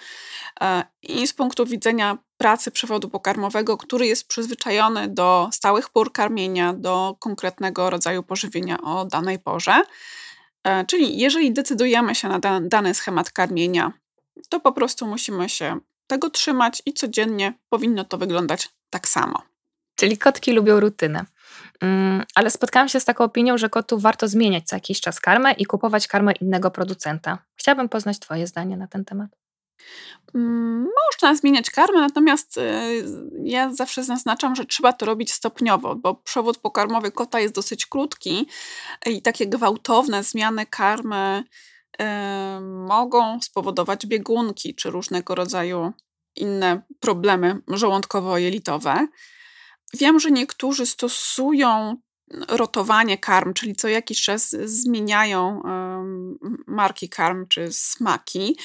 E, 0.61 0.85
I 1.03 1.27
z 1.27 1.33
punktu 1.33 1.67
widzenia 1.67 2.19
pracy 2.39 2.71
przewodu 2.71 3.09
pokarmowego, 3.09 3.77
który 3.77 4.07
jest 4.07 4.29
przyzwyczajony 4.29 5.09
do 5.09 5.49
stałych 5.53 5.91
pór 5.91 6.13
karmienia, 6.13 6.73
do 6.73 7.17
konkretnego 7.19 7.91
rodzaju 7.91 8.23
pożywienia 8.23 8.81
o 8.83 9.05
danej 9.05 9.39
porze. 9.39 9.83
E, 10.65 10.85
czyli 10.85 11.19
jeżeli 11.19 11.53
decydujemy 11.53 12.15
się 12.15 12.29
na 12.29 12.61
dany 12.61 12.95
schemat 12.95 13.31
karmienia, 13.31 13.93
to 14.49 14.61
po 14.61 14.73
prostu 14.73 15.07
musimy 15.07 15.49
się 15.49 15.79
tego 16.07 16.31
trzymać 16.31 16.83
i 16.87 16.93
codziennie 16.93 17.53
powinno 17.69 18.05
to 18.05 18.19
wyglądać 18.19 18.69
tak 18.91 19.09
samo. 19.09 19.43
Czyli 19.97 20.19
kotki 20.19 20.53
lubią 20.53 20.81
rutynę. 20.81 21.25
Mm, 21.83 22.25
ale 22.35 22.51
spotkałam 22.51 22.89
się 22.89 23.01
z 23.01 23.05
taką 23.05 23.25
opinią, 23.25 23.59
że 23.59 23.69
kotu 23.69 23.99
warto 23.99 24.29
zmieniać 24.29 24.65
co 24.65 24.77
jakiś 24.77 25.01
czas 25.01 25.21
karmę 25.21 25.53
i 25.53 25.65
kupować 25.65 26.09
karmę 26.09 26.33
innego 26.33 26.71
producenta. 26.71 27.39
Chciałabym 27.57 27.89
poznać 27.89 28.19
Twoje 28.19 28.47
zdanie 28.47 28.77
na 28.77 28.87
ten 28.87 29.05
temat. 29.05 29.31
Mm, 30.35 30.89
można 31.13 31.37
zmieniać 31.37 31.71
karmę, 31.71 32.01
natomiast 32.01 32.57
y, 32.57 32.63
ja 33.45 33.75
zawsze 33.75 34.05
zaznaczam, 34.05 34.57
że 34.57 34.65
trzeba 34.65 34.93
to 34.93 35.07
robić 35.07 35.33
stopniowo, 35.33 35.95
bo 35.95 36.15
przewód 36.15 36.59
pokarmowy 36.59 37.13
kota 37.13 37.41
jest 37.41 37.55
dosyć 37.55 37.87
krótki 37.87 38.47
i 39.07 39.23
takie 39.23 39.47
gwałtowne 39.47 40.25
zmiany 40.25 40.67
karmy 40.67 41.45
y, 42.01 42.05
mogą 42.61 43.41
spowodować 43.41 44.07
biegunki 44.07 44.75
czy 44.75 44.91
różnego 44.91 45.35
rodzaju 45.35 45.93
inne 46.37 46.83
problemy 47.01 47.59
żołądkowo-jelitowe. 47.69 49.07
Wiem, 49.95 50.21
że 50.21 50.31
niektórzy 50.31 50.87
stosują 50.87 51.97
rotowanie 52.49 53.19
karm, 53.19 53.55
czyli 53.55 53.77
co 53.77 53.89
jakiś 53.89 54.23
czas 54.23 54.51
zmieniają 54.65 55.63
marki 56.67 57.09
karm 57.09 57.47
czy 57.49 57.73
smaki. 57.73 58.57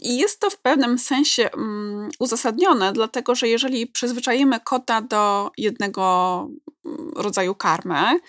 I 0.00 0.16
jest 0.16 0.40
to 0.40 0.50
w 0.50 0.58
pewnym 0.58 0.98
sensie 0.98 1.50
um, 1.56 2.08
uzasadnione, 2.18 2.92
dlatego 2.92 3.34
że 3.34 3.48
jeżeli 3.48 3.86
przyzwyczajimy 3.86 4.60
kota 4.60 5.00
do 5.00 5.50
jednego 5.58 6.48
mm, 6.84 7.12
rodzaju 7.16 7.54
karmy, 7.54 8.20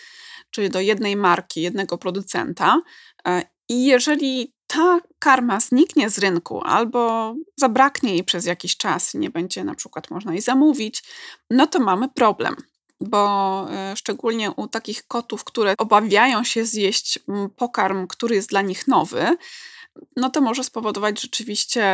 czyli 0.52 0.70
do 0.70 0.80
jednej 0.80 1.16
marki, 1.16 1.62
jednego 1.62 1.98
producenta, 1.98 2.82
e, 3.28 3.44
i 3.70 3.86
jeżeli 3.86 4.53
ta 4.74 5.00
karma 5.20 5.60
zniknie 5.60 6.10
z 6.10 6.18
rynku 6.18 6.62
albo 6.66 7.34
zabraknie 7.56 8.12
jej 8.12 8.24
przez 8.24 8.46
jakiś 8.46 8.78
czas 8.78 9.16
i 9.16 9.20
nie 9.20 9.30
będzie 9.30 9.64
na 9.64 9.76
przykład 9.76 10.10
można 10.10 10.32
jej 10.32 10.42
zamówić, 10.42 11.04
no 11.50 11.68
to 11.68 11.80
mamy 11.80 12.10
problem. 12.10 12.56
Bo 13.00 13.68
e, 13.72 13.96
szczególnie 13.98 14.52
u 14.52 14.68
takich 14.68 15.08
kotów, 15.08 15.44
które 15.44 15.74
obawiają 15.78 16.44
się 16.44 16.66
zjeść 16.66 17.20
pokarm, 17.56 18.08
który 18.08 18.36
jest 18.36 18.50
dla 18.50 18.62
nich 18.62 18.88
nowy, 18.88 19.38
no 20.16 20.30
to 20.30 20.42
może 20.42 20.64
spowodować 20.64 21.22
rzeczywiście 21.22 21.92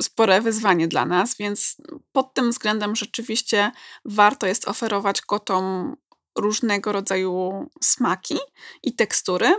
spore 0.00 0.40
wyzwanie 0.40 0.88
dla 0.88 1.04
nas, 1.04 1.36
więc 1.36 1.76
pod 2.12 2.34
tym 2.34 2.50
względem 2.50 2.96
rzeczywiście 2.96 3.72
warto 4.04 4.46
jest 4.46 4.68
oferować 4.68 5.20
kotom 5.20 5.96
różnego 6.38 6.92
rodzaju 6.92 7.66
smaki 7.82 8.38
i 8.82 8.94
tekstury, 8.94 9.54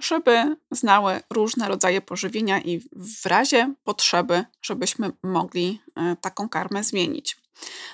żeby 0.00 0.56
znały 0.70 1.20
różne 1.30 1.68
rodzaje 1.68 2.00
pożywienia 2.00 2.60
i 2.60 2.80
w 2.92 3.26
razie 3.26 3.74
potrzeby, 3.84 4.44
żebyśmy 4.62 5.10
mogli 5.22 5.80
e, 5.96 6.16
taką 6.20 6.48
karmę 6.48 6.84
zmienić. 6.84 7.36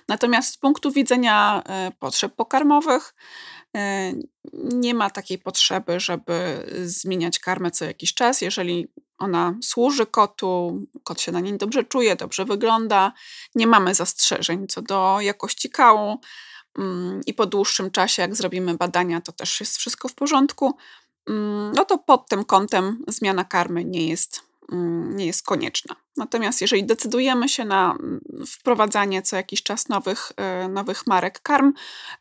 Natomiast 0.08 0.54
z 0.54 0.56
punktu 0.56 0.92
widzenia 0.92 1.62
e, 1.66 1.92
potrzeb 1.98 2.34
pokarmowych, 2.34 3.14
e, 3.76 4.12
nie 4.52 4.94
ma 4.94 5.10
takiej 5.10 5.38
potrzeby, 5.38 6.00
żeby 6.00 6.66
zmieniać 6.84 7.38
karmę 7.38 7.70
co 7.70 7.84
jakiś 7.84 8.14
czas. 8.14 8.40
Jeżeli 8.40 8.88
ona 9.18 9.54
służy 9.62 10.06
kotu, 10.06 10.80
kot 11.04 11.20
się 11.20 11.32
na 11.32 11.40
niej 11.40 11.58
dobrze 11.58 11.84
czuje, 11.84 12.16
dobrze 12.16 12.44
wygląda, 12.44 13.12
nie 13.54 13.66
mamy 13.66 13.94
zastrzeżeń 13.94 14.66
co 14.68 14.82
do 14.82 15.18
jakości 15.20 15.70
kału 15.70 16.20
mm, 16.78 17.20
i 17.26 17.34
po 17.34 17.46
dłuższym 17.46 17.90
czasie, 17.90 18.22
jak 18.22 18.36
zrobimy 18.36 18.74
badania, 18.74 19.20
to 19.20 19.32
też 19.32 19.60
jest 19.60 19.76
wszystko 19.76 20.08
w 20.08 20.14
porządku, 20.14 20.76
no 21.74 21.84
to 21.84 21.98
pod 21.98 22.28
tym 22.28 22.44
kątem 22.44 23.04
zmiana 23.08 23.44
karmy 23.44 23.84
nie 23.84 24.08
jest, 24.08 24.42
mm, 24.72 25.16
nie 25.16 25.26
jest 25.26 25.46
konieczna. 25.46 25.96
Natomiast 26.16 26.60
jeżeli 26.60 26.86
decydujemy 26.86 27.48
się 27.48 27.64
na 27.64 27.90
mm, 27.90 28.20
wprowadzanie 28.46 29.22
co 29.22 29.36
jakiś 29.36 29.62
czas 29.62 29.88
nowych, 29.88 30.32
e, 30.36 30.68
nowych 30.68 31.06
marek 31.06 31.40
karm, 31.40 31.72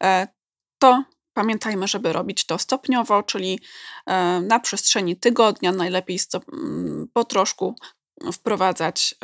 e, 0.03 0.27
to 0.79 1.03
pamiętajmy, 1.33 1.87
żeby 1.87 2.13
robić 2.13 2.45
to 2.45 2.59
stopniowo, 2.59 3.23
czyli 3.23 3.59
e, 4.05 4.41
na 4.41 4.59
przestrzeni 4.59 5.17
tygodnia 5.17 5.71
najlepiej 5.71 6.19
po 7.13 7.25
troszku 7.25 7.75
wprowadzać 8.33 9.15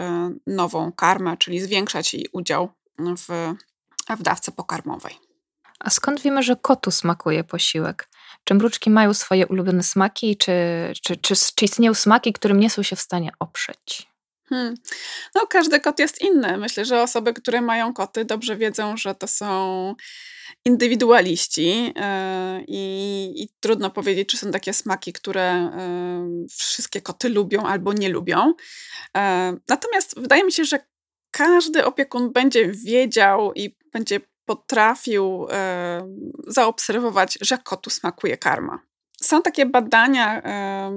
nową 0.47 0.91
karmę, 0.91 1.37
czyli 1.37 1.59
zwiększać 1.59 2.13
jej 2.13 2.27
udział 2.31 2.69
w, 2.99 3.53
w 4.09 4.23
dawce 4.23 4.51
pokarmowej. 4.51 5.19
A 5.79 5.89
skąd 5.89 6.21
wiemy, 6.21 6.43
że 6.43 6.55
kotu 6.55 6.91
smakuje 6.91 7.43
posiłek? 7.43 8.09
Czy 8.47 8.53
mruczki 8.53 8.89
mają 8.89 9.13
swoje 9.13 9.47
ulubione 9.47 9.83
smaki, 9.83 10.37
czy, 10.37 10.51
czy, 11.03 11.17
czy, 11.17 11.35
czy 11.55 11.65
istnieją 11.65 11.93
smaki, 11.93 12.33
którym 12.33 12.59
nie 12.59 12.69
są 12.69 12.83
się 12.83 12.95
w 12.95 13.01
stanie 13.01 13.31
oprzeć? 13.39 14.07
Hmm. 14.49 14.75
No, 15.35 15.47
każdy 15.47 15.79
kot 15.79 15.99
jest 15.99 16.21
inny. 16.21 16.57
Myślę, 16.57 16.85
że 16.85 17.01
osoby, 17.01 17.33
które 17.33 17.61
mają 17.61 17.93
koty, 17.93 18.25
dobrze 18.25 18.55
wiedzą, 18.55 18.97
że 18.97 19.15
to 19.15 19.27
są 19.27 19.95
indywidualiści 20.65 21.83
yy, 21.83 21.93
i, 22.67 23.49
trudno 23.59 23.89
powiedzieć, 23.89 24.29
czy 24.29 24.37
są 24.37 24.51
takie 24.51 24.73
smaki, 24.73 25.13
które 25.13 25.71
yy, 26.41 26.47
wszystkie 26.49 27.01
koty 27.01 27.29
lubią 27.29 27.63
albo 27.63 27.93
nie 27.93 28.09
lubią. 28.09 28.53
Yy, 29.15 29.21
natomiast 29.69 30.19
wydaje 30.19 30.43
mi 30.43 30.51
się, 30.51 30.65
że 30.65 30.79
każdy 31.31 31.85
opiekun 31.85 32.31
będzie 32.31 32.71
wiedział 32.85 33.53
i 33.53 33.77
będzie 33.93 34.19
potrafił 34.47 35.47
e, 35.51 36.07
zaobserwować, 36.47 37.37
że 37.41 37.57
kotu 37.57 37.89
smakuje 37.89 38.37
karma. 38.37 38.79
Są 39.21 39.41
takie 39.41 39.65
badania 39.65 40.41
e, 40.41 40.91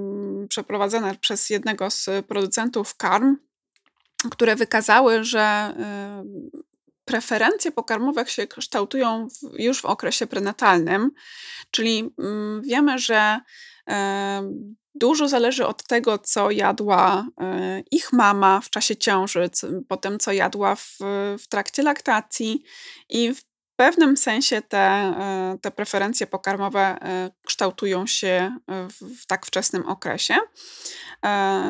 przeprowadzone 0.49 1.15
przez 1.15 1.51
jednego 1.51 1.91
z 1.91 2.09
producentów 2.29 2.97
karm, 2.97 3.37
które 4.31 4.57
wykazały, 4.57 5.25
że 5.25 5.41
e, 5.41 6.25
preferencje 7.05 7.73
pokarmowe 7.73 8.27
się 8.27 8.47
kształtują 8.47 9.29
już 9.59 9.81
w 9.81 9.85
okresie 9.85 10.27
prenatalnym, 10.27 11.11
czyli 11.71 12.15
mm, 12.19 12.63
wiemy, 12.63 12.99
że 12.99 13.41
Dużo 14.95 15.29
zależy 15.29 15.67
od 15.67 15.83
tego, 15.83 16.19
co 16.19 16.51
jadła 16.51 17.27
e, 17.41 17.83
ich 17.91 18.13
mama 18.13 18.61
w 18.61 18.71
czasie 18.71 18.97
ciąży, 18.97 19.51
potem 19.89 20.19
co 20.19 20.33
jadła 20.33 20.75
w, 20.75 20.97
w 21.39 21.49
trakcie 21.49 21.83
laktacji 21.83 22.63
i 23.09 23.35
w 23.35 23.43
pewnym 23.77 24.17
sensie 24.17 24.63
te, 24.63 24.79
e, 24.79 25.59
te 25.63 25.71
preferencje 25.71 26.27
pokarmowe 26.27 26.81
e, 26.81 27.31
kształtują 27.47 28.07
się 28.07 28.57
w, 28.69 29.23
w 29.23 29.27
tak 29.27 29.47
wczesnym 29.47 29.89
okresie. 29.89 30.35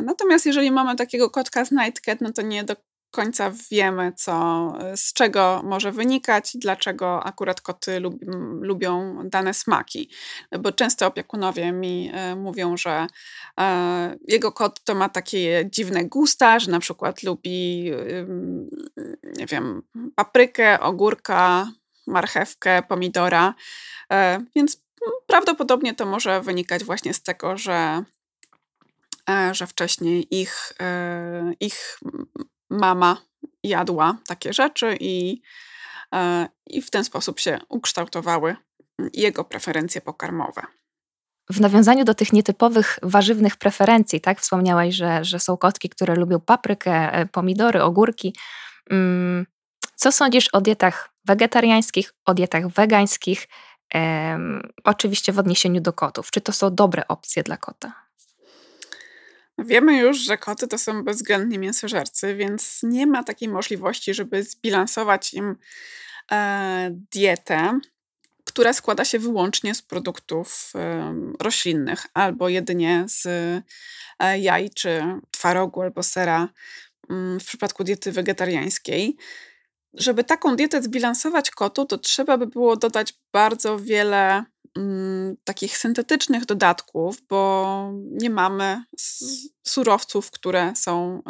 Natomiast 0.03 0.47
jeżeli 0.47 0.71
mamy 0.71 0.97
takiego 0.97 1.31
kotka 1.31 1.65
z 1.65 1.71
Nightcat, 1.71 2.21
no 2.21 2.33
to 2.33 2.43
nie 2.43 2.65
do 2.65 2.77
końca 3.11 3.53
wiemy, 3.71 4.13
co, 4.17 4.73
z 4.97 5.13
czego 5.13 5.63
może 5.65 5.93
wynikać 5.93 6.53
dlaczego 6.55 7.25
akurat 7.25 7.61
koty 7.61 8.01
lub, 8.01 8.15
lubią 8.61 9.21
dane 9.25 9.55
smaki. 9.55 10.11
Bo 10.61 10.73
często 10.73 11.07
opiekunowie 11.07 11.73
mi 11.73 12.11
e, 12.13 12.37
mówią, 12.37 12.77
że 12.77 13.07
e, 13.61 14.17
jego 14.29 14.53
kot 14.53 14.85
to 14.85 14.95
ma 14.95 15.09
takie 15.09 15.69
dziwne 15.73 16.05
gusta, 16.05 16.59
że 16.59 16.71
na 16.71 16.81
przykład 16.81 17.23
lubi, 17.23 17.91
nie 19.39 19.47
wiem, 19.47 19.83
paprykę, 20.15 20.81
ogórka, 20.81 21.73
marchewkę, 22.07 22.83
pomidora. 22.83 23.55
E, 24.13 24.45
więc 24.57 24.83
prawdopodobnie 25.27 25.95
to 25.95 26.07
może 26.07 26.41
wynikać 26.41 26.85
właśnie 26.85 27.15
z 27.15 27.23
tego, 27.23 27.57
że 27.57 28.05
że 29.53 29.67
wcześniej 29.67 30.41
ich, 30.41 30.73
ich 31.61 31.99
mama 32.71 33.17
jadła 33.63 34.17
takie 34.27 34.53
rzeczy 34.53 34.97
i, 35.01 35.43
e, 36.15 36.49
i 36.67 36.83
w 36.83 36.91
ten 36.91 37.05
sposób 37.05 37.41
się 37.41 37.59
ukształtowały 37.69 38.57
jego 39.15 39.45
preferencje 39.45 40.01
pokarmowe. 40.01 40.63
W 41.51 41.61
nawiązaniu 41.61 42.05
do 42.05 42.15
tych 42.15 42.33
nietypowych 42.33 42.99
warzywnych 43.03 43.57
preferencji, 43.57 44.21
tak? 44.21 44.41
Wspomniałaś, 44.41 44.95
że, 44.95 45.25
że 45.25 45.41
są 45.41 45.57
kotki, 45.57 45.89
które 45.89 46.15
lubią 46.15 46.41
paprykę, 46.41 47.13
e, 47.13 47.27
pomidory, 47.27 47.83
ogórki. 47.83 48.37
Mm, 48.91 49.47
co 49.95 50.13
sądzisz 50.13 50.49
o 50.49 50.61
dietach 50.61 51.11
wegetariańskich, 51.25 52.15
o 52.27 52.35
dietach 52.35 52.69
wegańskich? 52.69 53.49
oczywiście 54.85 55.33
w 55.33 55.39
odniesieniu 55.39 55.81
do 55.81 55.93
kotów. 55.93 56.31
Czy 56.31 56.41
to 56.41 56.53
są 56.53 56.75
dobre 56.75 57.09
opcje 57.09 57.43
dla 57.43 57.57
kota? 57.57 57.93
Wiemy 59.65 59.99
już, 59.99 60.19
że 60.19 60.39
koty 60.39 60.69
to 60.69 60.79
są 60.79 61.05
bezwzględnie 61.05 61.59
mięsożercy, 61.59 62.35
więc 62.35 62.81
nie 62.83 63.07
ma 63.07 63.25
takiej 63.25 63.49
możliwości, 63.49 64.15
żeby 64.15 64.43
zbilansować 64.43 65.35
im 65.35 65.57
e, 66.33 66.91
dietę, 67.13 67.81
która 68.45 68.73
składa 68.73 69.05
się 69.05 69.19
wyłącznie 69.19 69.75
z 69.75 69.83
produktów 69.83 70.73
e, 70.75 71.15
roślinnych 71.41 72.07
albo 72.15 72.49
jedynie 72.49 73.05
z 73.09 73.27
e, 74.19 74.39
jaj 74.39 74.71
czy 74.71 75.03
twarogu 75.31 75.83
albo 75.83 76.03
sera 76.03 76.49
mm, 77.11 77.41
w 77.41 77.45
przypadku 77.45 77.85
diety 77.85 78.13
wegetariańskiej. 78.13 79.17
Żeby 79.95 80.25
taką 80.25 80.57
dietę 80.57 80.83
zbilansować 80.83 81.51
kotu, 81.51 81.85
to 81.85 81.99
trzeba 81.99 82.39
by 82.39 82.47
było 82.47 82.77
dodać 82.77 83.15
bardzo 83.33 83.79
wiele 83.79 84.45
takich 85.45 85.79
syntetycznych 85.79 86.45
dodatków, 86.47 87.23
bo 87.29 87.93
nie 88.11 88.31
mamy 88.31 88.83
surowców, 89.67 90.31
które 90.31 90.73
są 90.77 91.23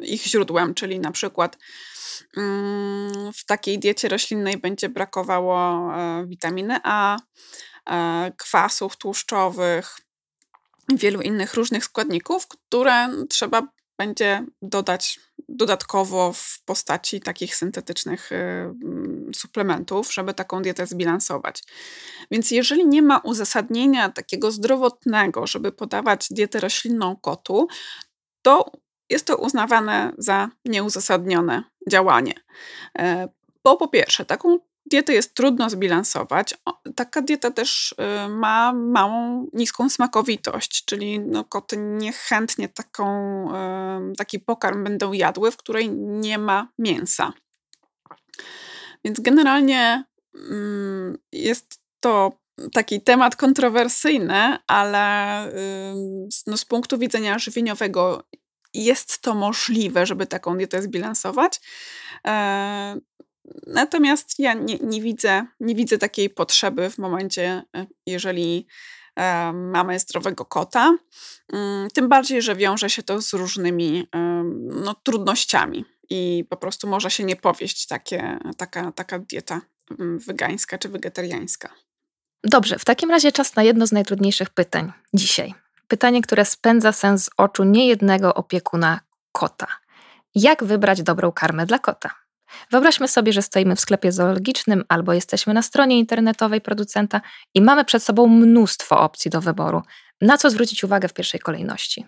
ich 0.00 0.22
źródłem, 0.22 0.74
czyli 0.74 1.00
na 1.00 1.12
przykład 1.12 1.56
y, 1.56 2.40
w 3.34 3.44
takiej 3.46 3.78
diecie 3.78 4.08
roślinnej 4.08 4.56
będzie 4.56 4.88
brakowało 4.88 5.90
y, 6.20 6.26
witaminy 6.26 6.78
A, 6.84 7.16
e, 7.90 8.32
kwasów 8.38 8.96
tłuszczowych, 8.96 9.98
wielu 10.94 11.20
innych 11.20 11.54
różnych 11.54 11.84
składników, 11.84 12.48
które 12.48 13.08
trzeba 13.28 13.62
będzie 13.98 14.46
dodać 14.62 15.20
dodatkowo 15.48 16.32
w 16.32 16.62
postaci 16.64 17.20
takich 17.20 17.56
syntetycznych 17.56 18.32
y, 18.32 18.34
mm, 18.34 19.30
suplementów, 19.34 20.14
żeby 20.14 20.34
taką 20.34 20.62
dietę 20.62 20.86
zbilansować. 20.86 21.62
Więc 22.30 22.50
jeżeli 22.50 22.86
nie 22.86 23.02
ma 23.02 23.18
uzasadnienia 23.18 24.08
takiego 24.08 24.50
zdrowotnego, 24.50 25.46
żeby 25.46 25.72
podawać 25.72 26.26
dietę 26.30 26.60
roślinną 26.60 27.16
kotu, 27.16 27.68
to 28.42 28.72
jest 29.10 29.26
to 29.26 29.36
uznawane 29.36 30.12
za 30.18 30.48
nieuzasadnione 30.64 31.64
działanie. 31.90 32.34
E, 32.98 33.28
bo 33.64 33.76
po 33.76 33.88
pierwsze, 33.88 34.24
taką 34.24 34.58
dietę 34.86 35.12
jest 35.12 35.34
trudno 35.34 35.70
zbilansować. 35.70 36.54
Taka 36.96 37.22
dieta 37.22 37.50
też 37.50 37.92
y, 37.92 38.28
ma 38.28 38.72
małą, 38.72 39.46
niską 39.52 39.88
smakowitość, 39.88 40.84
czyli 40.84 41.20
no, 41.20 41.44
koty 41.44 41.76
niechętnie 41.76 42.68
taką, 42.68 43.12
taki 44.16 44.40
pokarm 44.40 44.84
będą 44.84 45.12
jadły, 45.12 45.50
w 45.50 45.56
której 45.56 45.90
nie 45.96 46.38
ma 46.38 46.68
mięsa. 46.78 47.32
Więc 49.04 49.20
generalnie 49.20 50.04
mm, 50.34 51.18
jest 51.32 51.80
to 52.00 52.32
taki 52.72 53.00
temat 53.00 53.36
kontrowersyjny, 53.36 54.58
ale 54.66 55.46
no, 56.46 56.56
z 56.56 56.64
punktu 56.64 56.98
widzenia 56.98 57.38
żywieniowego 57.38 58.24
jest 58.74 59.22
to 59.22 59.34
możliwe, 59.34 60.06
żeby 60.06 60.26
taką 60.26 60.56
dietę 60.56 60.82
zbilansować. 60.82 61.60
Natomiast 63.66 64.38
ja 64.38 64.54
nie, 64.54 64.78
nie, 64.78 65.02
widzę, 65.02 65.46
nie 65.60 65.74
widzę 65.74 65.98
takiej 65.98 66.30
potrzeby 66.30 66.90
w 66.90 66.98
momencie, 66.98 67.62
e, 67.76 67.86
jeżeli 68.06 68.66
e, 69.16 69.52
mamy 69.52 69.98
zdrowego 69.98 70.44
kota. 70.44 70.98
Mm, 71.52 71.88
tym 71.90 72.08
bardziej, 72.08 72.42
że 72.42 72.56
wiąże 72.56 72.90
się 72.90 73.02
to 73.02 73.22
z 73.22 73.32
różnymi 73.32 74.08
no, 74.84 74.94
trudnościami 74.94 75.84
i 76.10 76.44
po 76.50 76.56
prostu 76.56 76.88
może 76.88 77.10
się 77.10 77.24
nie 77.24 77.36
powieść 77.36 77.86
takie, 77.86 78.38
taka, 78.56 78.92
taka 78.92 79.18
dieta 79.18 79.60
mm, 79.98 80.18
wegańska 80.18 80.78
czy 80.78 80.88
wegetariańska. 80.88 81.68
Dobrze, 82.44 82.78
w 82.78 82.84
takim 82.84 83.10
razie 83.10 83.32
czas 83.32 83.56
na 83.56 83.62
jedno 83.62 83.86
z 83.86 83.92
najtrudniejszych 83.92 84.50
pytań 84.50 84.92
dzisiaj. 85.14 85.54
Pytanie, 85.88 86.22
które 86.22 86.44
spędza 86.44 86.92
sens 86.92 87.24
z 87.24 87.30
oczu 87.36 87.64
niejednego 87.64 88.34
opiekuna 88.34 89.00
kota. 89.32 89.66
Jak 90.34 90.64
wybrać 90.64 91.02
dobrą 91.02 91.32
karmę 91.32 91.66
dla 91.66 91.78
kota? 91.78 92.21
Wyobraźmy 92.70 93.08
sobie, 93.08 93.32
że 93.32 93.42
stoimy 93.42 93.76
w 93.76 93.80
sklepie 93.80 94.12
zoologicznym 94.12 94.84
albo 94.88 95.12
jesteśmy 95.12 95.54
na 95.54 95.62
stronie 95.62 95.98
internetowej 95.98 96.60
producenta 96.60 97.20
i 97.54 97.62
mamy 97.62 97.84
przed 97.84 98.02
sobą 98.02 98.28
mnóstwo 98.28 99.00
opcji 99.00 99.30
do 99.30 99.40
wyboru. 99.40 99.82
Na 100.20 100.38
co 100.38 100.50
zwrócić 100.50 100.84
uwagę 100.84 101.08
w 101.08 101.14
pierwszej 101.14 101.40
kolejności? 101.40 102.06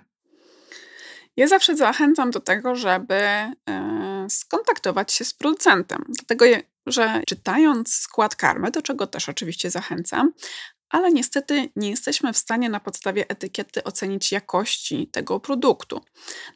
Ja 1.37 1.49
zawsze 1.49 1.77
zachęcam 1.77 2.31
do 2.31 2.41
tego, 2.41 2.75
żeby 2.75 3.15
e, 3.15 3.55
skontaktować 4.29 5.13
się 5.13 5.25
z 5.25 5.35
producentem. 5.35 6.05
Dlatego, 6.09 6.45
że 6.87 7.23
czytając 7.27 7.95
skład 7.95 8.37
karmy, 8.37 8.71
do 8.71 8.83
czego 8.83 9.07
też 9.07 9.29
oczywiście 9.29 9.71
zachęcam, 9.71 10.33
ale 10.91 11.13
niestety 11.13 11.69
nie 11.77 11.91
jesteśmy 11.91 12.33
w 12.33 12.37
stanie 12.37 12.69
na 12.69 12.81
podstawie 12.81 13.29
etykiety 13.29 13.85
ocenić 13.85 14.33
jakości 14.33 15.07
tego 15.07 15.41
produktu. 15.41 16.01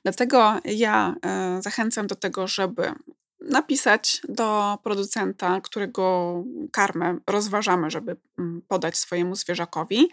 Dlatego 0.03 0.61
ja 0.65 1.15
e, 1.25 1.63
zachęcam 1.63 2.07
do 2.07 2.15
tego, 2.15 2.47
żeby 2.47 2.93
napisać 3.41 4.21
do 4.29 4.79
producenta, 4.83 5.61
którego 5.61 6.35
karmę 6.73 7.19
rozważamy, 7.27 7.91
żeby 7.91 8.17
mm, 8.39 8.63
podać 8.69 8.97
swojemu 8.97 9.35
zwierzakowi 9.35 10.09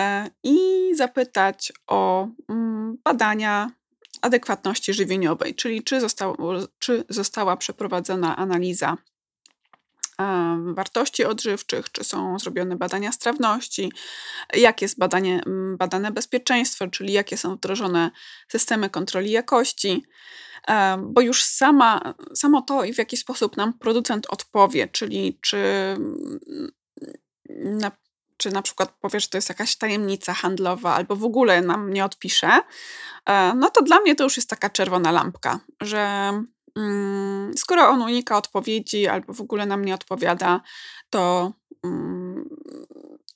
e, 0.00 0.30
i 0.42 0.58
zapytać 0.94 1.72
o 1.86 2.28
mm, 2.48 2.98
badania 3.04 3.70
adekwatności 4.22 4.92
żywieniowej, 4.94 5.54
czyli 5.54 5.82
czy, 5.82 6.00
czy 6.78 7.04
została 7.08 7.56
przeprowadzona 7.56 8.36
analiza 8.36 8.96
wartości 10.74 11.24
odżywczych, 11.24 11.92
czy 11.92 12.04
są 12.04 12.38
zrobione 12.38 12.76
badania 12.76 13.12
strawności, 13.12 13.92
jak 14.54 14.82
jest 14.82 14.98
badanie, 14.98 15.42
mm, 15.46 15.76
badane 15.76 16.10
bezpieczeństwo, 16.10 16.88
czyli 16.88 17.12
jakie 17.12 17.36
są 17.36 17.56
wdrożone 17.56 18.10
systemy 18.48 18.90
kontroli 18.90 19.30
jakości 19.30 20.04
bo 20.98 21.20
już 21.20 21.42
sama, 21.42 22.14
samo 22.34 22.62
to, 22.62 22.82
w 22.94 22.98
jaki 22.98 23.16
sposób 23.16 23.56
nam 23.56 23.72
producent 23.72 24.26
odpowie, 24.30 24.88
czyli 24.88 25.38
czy 25.42 25.58
na, 27.64 27.90
czy 28.36 28.50
na 28.50 28.62
przykład 28.62 28.92
powie, 29.00 29.20
że 29.20 29.28
to 29.28 29.38
jest 29.38 29.48
jakaś 29.48 29.76
tajemnica 29.76 30.34
handlowa, 30.34 30.94
albo 30.94 31.16
w 31.16 31.24
ogóle 31.24 31.62
nam 31.62 31.92
nie 31.92 32.04
odpisze, 32.04 32.60
e, 33.26 33.54
no 33.54 33.70
to 33.70 33.82
dla 33.82 34.00
mnie 34.00 34.14
to 34.14 34.24
już 34.24 34.36
jest 34.36 34.50
taka 34.50 34.70
czerwona 34.70 35.12
lampka, 35.12 35.60
że 35.80 35.98
mm, 35.98 36.46
skoro 37.56 37.88
on 37.88 38.02
unika 38.02 38.36
odpowiedzi 38.36 39.06
albo 39.06 39.32
w 39.32 39.40
ogóle 39.40 39.66
nam 39.66 39.84
nie 39.84 39.94
odpowiada, 39.94 40.60
to, 41.10 41.52
mm, 41.84 42.48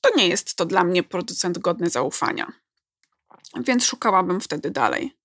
to 0.00 0.10
nie 0.16 0.28
jest 0.28 0.54
to 0.54 0.64
dla 0.64 0.84
mnie 0.84 1.02
producent 1.02 1.58
godny 1.58 1.90
zaufania. 1.90 2.52
Więc 3.56 3.84
szukałabym 3.84 4.40
wtedy 4.40 4.70
dalej. 4.70 5.16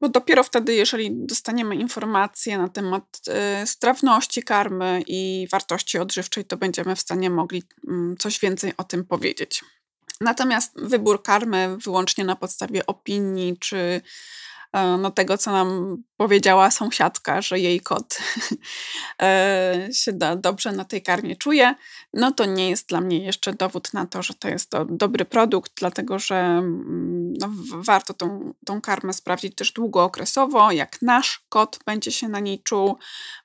Bo 0.00 0.08
dopiero 0.08 0.44
wtedy, 0.44 0.74
jeżeli 0.74 1.10
dostaniemy 1.26 1.76
informacje 1.76 2.58
na 2.58 2.68
temat 2.68 3.20
y, 3.62 3.66
strawności 3.66 4.42
karmy 4.42 5.02
i 5.06 5.48
wartości 5.52 5.98
odżywczej, 5.98 6.44
to 6.44 6.56
będziemy 6.56 6.96
w 6.96 7.00
stanie 7.00 7.30
mogli 7.30 7.62
y, 7.84 8.16
coś 8.18 8.40
więcej 8.40 8.72
o 8.76 8.84
tym 8.84 9.04
powiedzieć. 9.04 9.64
Natomiast 10.20 10.72
wybór 10.76 11.22
karmy 11.22 11.76
wyłącznie 11.78 12.24
na 12.24 12.36
podstawie 12.36 12.86
opinii 12.86 13.58
czy 13.58 14.00
no, 14.98 15.10
tego, 15.10 15.38
co 15.38 15.52
nam 15.52 15.96
powiedziała 16.16 16.70
sąsiadka, 16.70 17.42
że 17.42 17.60
jej 17.60 17.80
kot 17.80 18.18
e, 19.22 19.88
się 19.92 20.12
dobrze 20.36 20.72
na 20.72 20.84
tej 20.84 21.02
karmie 21.02 21.36
czuje, 21.36 21.74
no 22.12 22.32
to 22.32 22.44
nie 22.44 22.70
jest 22.70 22.88
dla 22.88 23.00
mnie 23.00 23.24
jeszcze 23.24 23.52
dowód 23.52 23.92
na 23.92 24.06
to, 24.06 24.22
że 24.22 24.34
to 24.34 24.48
jest 24.48 24.72
dobry 24.88 25.24
produkt, 25.24 25.72
dlatego 25.76 26.18
że 26.18 26.36
mm, 26.36 27.32
no, 27.40 27.48
warto 27.68 28.14
tą, 28.14 28.54
tą 28.66 28.80
karmę 28.80 29.12
sprawdzić 29.12 29.54
też 29.54 29.72
długookresowo, 29.72 30.72
jak 30.72 31.02
nasz 31.02 31.44
kot 31.48 31.78
będzie 31.86 32.12
się 32.12 32.28
na 32.28 32.40
niej 32.40 32.62
czuł, 32.62 32.98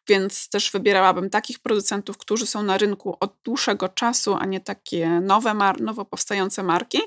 więc 0.07 0.49
też 0.49 0.71
wybierałabym 0.71 1.29
takich 1.29 1.59
producentów, 1.59 2.17
którzy 2.17 2.47
są 2.47 2.63
na 2.63 2.77
rynku 2.77 3.17
od 3.19 3.35
dłuższego 3.43 3.89
czasu, 3.89 4.35
a 4.39 4.45
nie 4.45 4.59
takie 4.59 5.09
nowe, 5.09 5.53
nowo 5.79 6.05
powstające 6.05 6.63
marki. 6.63 6.99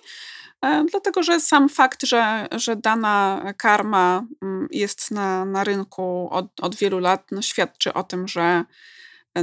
E, 0.65 0.85
dlatego, 0.91 1.23
że 1.23 1.41
sam 1.41 1.69
fakt, 1.69 2.07
że, 2.07 2.49
że 2.57 2.77
dana 2.77 3.43
karma 3.57 4.27
mm, 4.43 4.69
jest 4.71 5.11
na, 5.11 5.45
na 5.45 5.65
rynku 5.65 6.29
od, 6.31 6.61
od 6.61 6.75
wielu 6.75 6.99
lat, 6.99 7.27
no 7.31 7.43
świadczy 7.43 7.93
o 7.93 8.03
tym, 8.03 8.29
że 8.29 8.65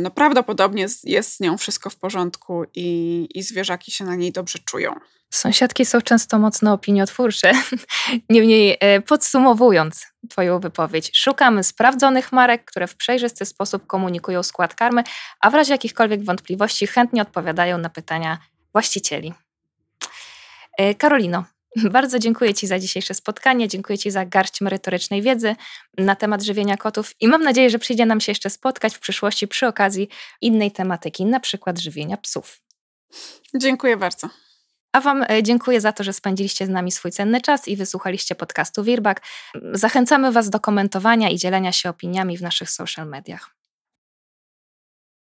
no 0.01 0.11
prawdopodobnie 0.11 0.87
jest 1.03 1.35
z 1.35 1.39
nią 1.39 1.57
wszystko 1.57 1.89
w 1.89 1.95
porządku 1.95 2.63
i, 2.75 3.27
i 3.35 3.43
zwierzaki 3.43 3.91
się 3.91 4.05
na 4.05 4.15
niej 4.15 4.31
dobrze 4.31 4.59
czują. 4.65 4.95
Sąsiadki 5.29 5.85
są 5.85 6.01
często 6.01 6.39
mocno 6.39 6.73
opiniotwórcze. 6.73 7.51
Niemniej 8.29 8.77
e, 8.79 9.01
podsumowując 9.01 10.07
Twoją 10.29 10.59
wypowiedź, 10.59 11.11
szukamy 11.13 11.63
sprawdzonych 11.63 12.31
marek, 12.31 12.65
które 12.65 12.87
w 12.87 12.95
przejrzysty 12.95 13.45
sposób 13.45 13.87
komunikują 13.87 14.43
skład 14.43 14.75
karmy, 14.75 15.03
a 15.39 15.49
w 15.49 15.53
razie 15.53 15.73
jakichkolwiek 15.73 16.25
wątpliwości 16.25 16.87
chętnie 16.87 17.21
odpowiadają 17.21 17.77
na 17.77 17.89
pytania 17.89 18.37
właścicieli. 18.73 19.33
E, 20.79 20.95
Karolino, 20.95 21.43
bardzo 21.91 22.19
dziękuję 22.19 22.53
Ci 22.53 22.67
za 22.67 22.79
dzisiejsze 22.79 23.13
spotkanie, 23.13 23.67
dziękuję 23.67 23.97
Ci 23.97 24.11
za 24.11 24.25
garść 24.25 24.61
merytorycznej 24.61 25.21
wiedzy 25.21 25.55
na 25.97 26.15
temat 26.15 26.43
żywienia 26.43 26.77
kotów 26.77 27.13
i 27.19 27.27
mam 27.27 27.43
nadzieję, 27.43 27.69
że 27.69 27.79
przyjdzie 27.79 28.05
nam 28.05 28.21
się 28.21 28.31
jeszcze 28.31 28.49
spotkać 28.49 28.95
w 28.95 28.99
przyszłości 28.99 29.47
przy 29.47 29.67
okazji 29.67 30.09
innej 30.41 30.71
tematyki, 30.71 31.25
na 31.25 31.39
przykład 31.39 31.79
żywienia 31.79 32.17
psów. 32.17 32.61
Dziękuję 33.55 33.97
bardzo. 33.97 34.29
A 34.91 35.01
Wam 35.01 35.25
e, 35.29 35.43
dziękuję 35.43 35.81
za 35.81 35.91
to, 35.91 36.03
że 36.03 36.13
spędziliście 36.13 36.65
z 36.65 36.69
nami 36.69 36.91
swój 36.91 37.11
cenny 37.11 37.41
czas 37.41 37.67
i 37.67 37.75
wysłuchaliście 37.75 38.35
podcastu 38.35 38.83
Wirbak. 38.83 39.21
Zachęcamy 39.73 40.31
Was 40.31 40.49
do 40.49 40.59
komentowania 40.59 41.29
i 41.29 41.37
dzielenia 41.37 41.71
się 41.71 41.89
opiniami 41.89 42.37
w 42.37 42.41
naszych 42.41 42.69
social 42.69 43.07
mediach. 43.07 43.58